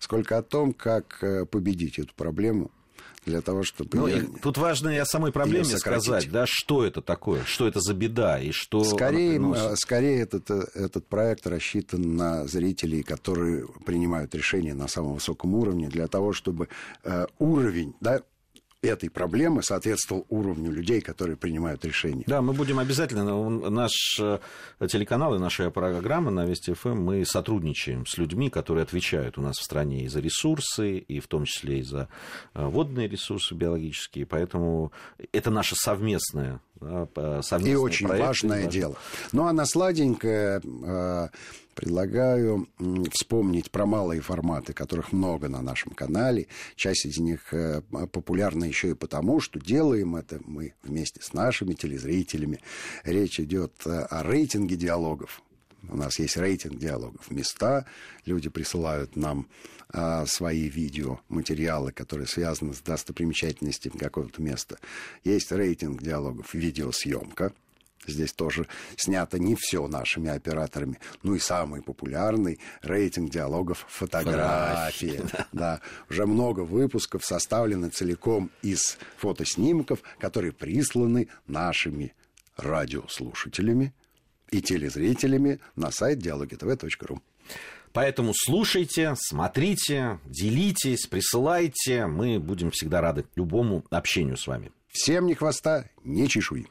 Сколько 0.00 0.36
о 0.36 0.42
том, 0.42 0.72
как 0.72 1.22
победить 1.48 2.00
эту 2.00 2.12
проблему, 2.16 2.72
для 3.24 3.40
того, 3.40 3.62
чтобы... 3.62 3.96
Ну, 3.96 4.06
ее, 4.06 4.28
тут 4.42 4.58
важно 4.58 4.90
и 4.90 4.96
о 4.96 5.04
самой 5.04 5.32
проблеме 5.32 5.64
сказать, 5.64 6.30
да, 6.30 6.44
что 6.46 6.84
это 6.84 7.02
такое, 7.02 7.42
что 7.44 7.66
это 7.66 7.80
за 7.80 7.94
беда 7.94 8.40
и 8.40 8.52
что... 8.52 8.84
Скорее, 8.84 9.40
скорее 9.76 10.20
этот, 10.20 10.50
этот 10.50 11.06
проект 11.06 11.46
рассчитан 11.46 12.16
на 12.16 12.46
зрителей, 12.46 13.02
которые 13.02 13.66
принимают 13.84 14.34
решения 14.34 14.74
на 14.74 14.88
самом 14.88 15.14
высоком 15.14 15.54
уровне, 15.54 15.88
для 15.88 16.06
того, 16.08 16.32
чтобы 16.32 16.68
э, 17.02 17.26
уровень, 17.38 17.94
да, 18.00 18.22
этой 18.86 19.10
проблемы 19.10 19.62
соответствовал 19.62 20.26
уровню 20.28 20.70
людей, 20.70 21.00
которые 21.00 21.36
принимают 21.36 21.84
решения. 21.84 22.24
Да, 22.26 22.42
мы 22.42 22.52
будем 22.52 22.78
обязательно, 22.78 23.48
наш 23.70 24.18
э, 24.20 24.38
телеканал 24.88 25.34
и 25.34 25.38
наша 25.38 25.70
программа 25.70 26.30
на 26.30 26.44
Вести 26.44 26.72
ФМ, 26.72 26.98
мы 26.98 27.24
сотрудничаем 27.24 28.06
с 28.06 28.18
людьми, 28.18 28.50
которые 28.50 28.82
отвечают 28.82 29.38
у 29.38 29.42
нас 29.42 29.56
в 29.56 29.62
стране 29.62 30.04
и 30.04 30.08
за 30.08 30.20
ресурсы, 30.20 30.98
и 30.98 31.20
в 31.20 31.26
том 31.26 31.44
числе 31.44 31.80
и 31.80 31.82
за 31.82 32.08
э, 32.54 32.64
водные 32.66 33.08
ресурсы 33.08 33.54
биологические, 33.54 34.26
поэтому 34.26 34.92
это 35.32 35.50
наше 35.50 35.74
совместное 35.76 36.60
да, 36.80 37.40
И 37.60 37.74
очень 37.74 38.06
проект, 38.06 38.26
важное 38.26 38.66
дело. 38.66 38.96
Ну, 39.32 39.46
а 39.46 39.52
на 39.52 39.64
сладенькое 39.64 40.60
э, 40.62 41.28
предлагаю 41.74 42.68
вспомнить 43.12 43.70
про 43.70 43.86
малые 43.86 44.20
форматы, 44.20 44.72
которых 44.72 45.12
много 45.12 45.48
на 45.48 45.62
нашем 45.62 45.92
канале. 45.92 46.46
Часть 46.76 47.06
из 47.06 47.18
них 47.18 47.52
э, 47.52 47.82
популярна 48.12 48.64
еще 48.64 48.90
и 48.90 48.94
потому, 48.94 49.40
что 49.40 49.60
делаем 49.60 50.16
это 50.16 50.40
мы 50.44 50.74
вместе 50.82 51.20
с 51.22 51.32
нашими 51.32 51.74
телезрителями. 51.74 52.60
Речь 53.04 53.40
идет 53.40 53.72
э, 53.86 54.06
о 54.10 54.22
рейтинге 54.22 54.76
диалогов. 54.76 55.42
У 55.88 55.96
нас 55.96 56.18
есть 56.18 56.36
рейтинг 56.36 56.78
диалогов. 56.78 57.30
Места. 57.30 57.86
Люди 58.24 58.48
присылают 58.48 59.16
нам 59.16 59.48
а, 59.88 60.26
свои 60.26 60.68
видеоматериалы, 60.68 61.92
которые 61.92 62.26
связаны 62.26 62.74
с 62.74 62.80
достопримечательностями 62.80 63.96
какого-то 63.96 64.42
места. 64.42 64.78
Есть 65.24 65.52
рейтинг 65.52 66.02
диалогов 66.02 66.54
видеосъемка. 66.54 67.52
Здесь 68.06 68.32
тоже 68.32 68.66
снято 68.96 69.38
не 69.38 69.56
все 69.58 69.86
нашими 69.86 70.28
операторами. 70.30 70.98
Ну 71.22 71.34
и 71.34 71.38
самый 71.38 71.82
популярный 71.82 72.58
рейтинг 72.82 73.30
диалогов 73.30 73.86
фотографии. 73.88 75.22
Да. 75.32 75.48
да. 75.52 75.80
Уже 76.10 76.26
много 76.26 76.60
выпусков 76.60 77.24
составлены 77.24 77.88
целиком 77.88 78.50
из 78.62 78.98
фотоснимков, 79.16 80.02
которые 80.18 80.52
присланы 80.52 81.28
нашими 81.46 82.14
радиослушателями 82.56 83.94
и 84.54 84.62
телезрителями 84.62 85.58
на 85.74 85.90
сайт 85.90 86.18
диалогитв.ру. 86.20 87.20
Поэтому 87.92 88.32
слушайте, 88.34 89.14
смотрите, 89.16 90.20
делитесь, 90.24 91.06
присылайте. 91.06 92.06
Мы 92.06 92.38
будем 92.38 92.70
всегда 92.70 93.00
рады 93.00 93.24
любому 93.34 93.84
общению 93.90 94.36
с 94.36 94.46
вами. 94.46 94.70
Всем 94.88 95.26
ни 95.26 95.34
хвоста, 95.34 95.90
ни 96.04 96.26
чешуи. 96.26 96.62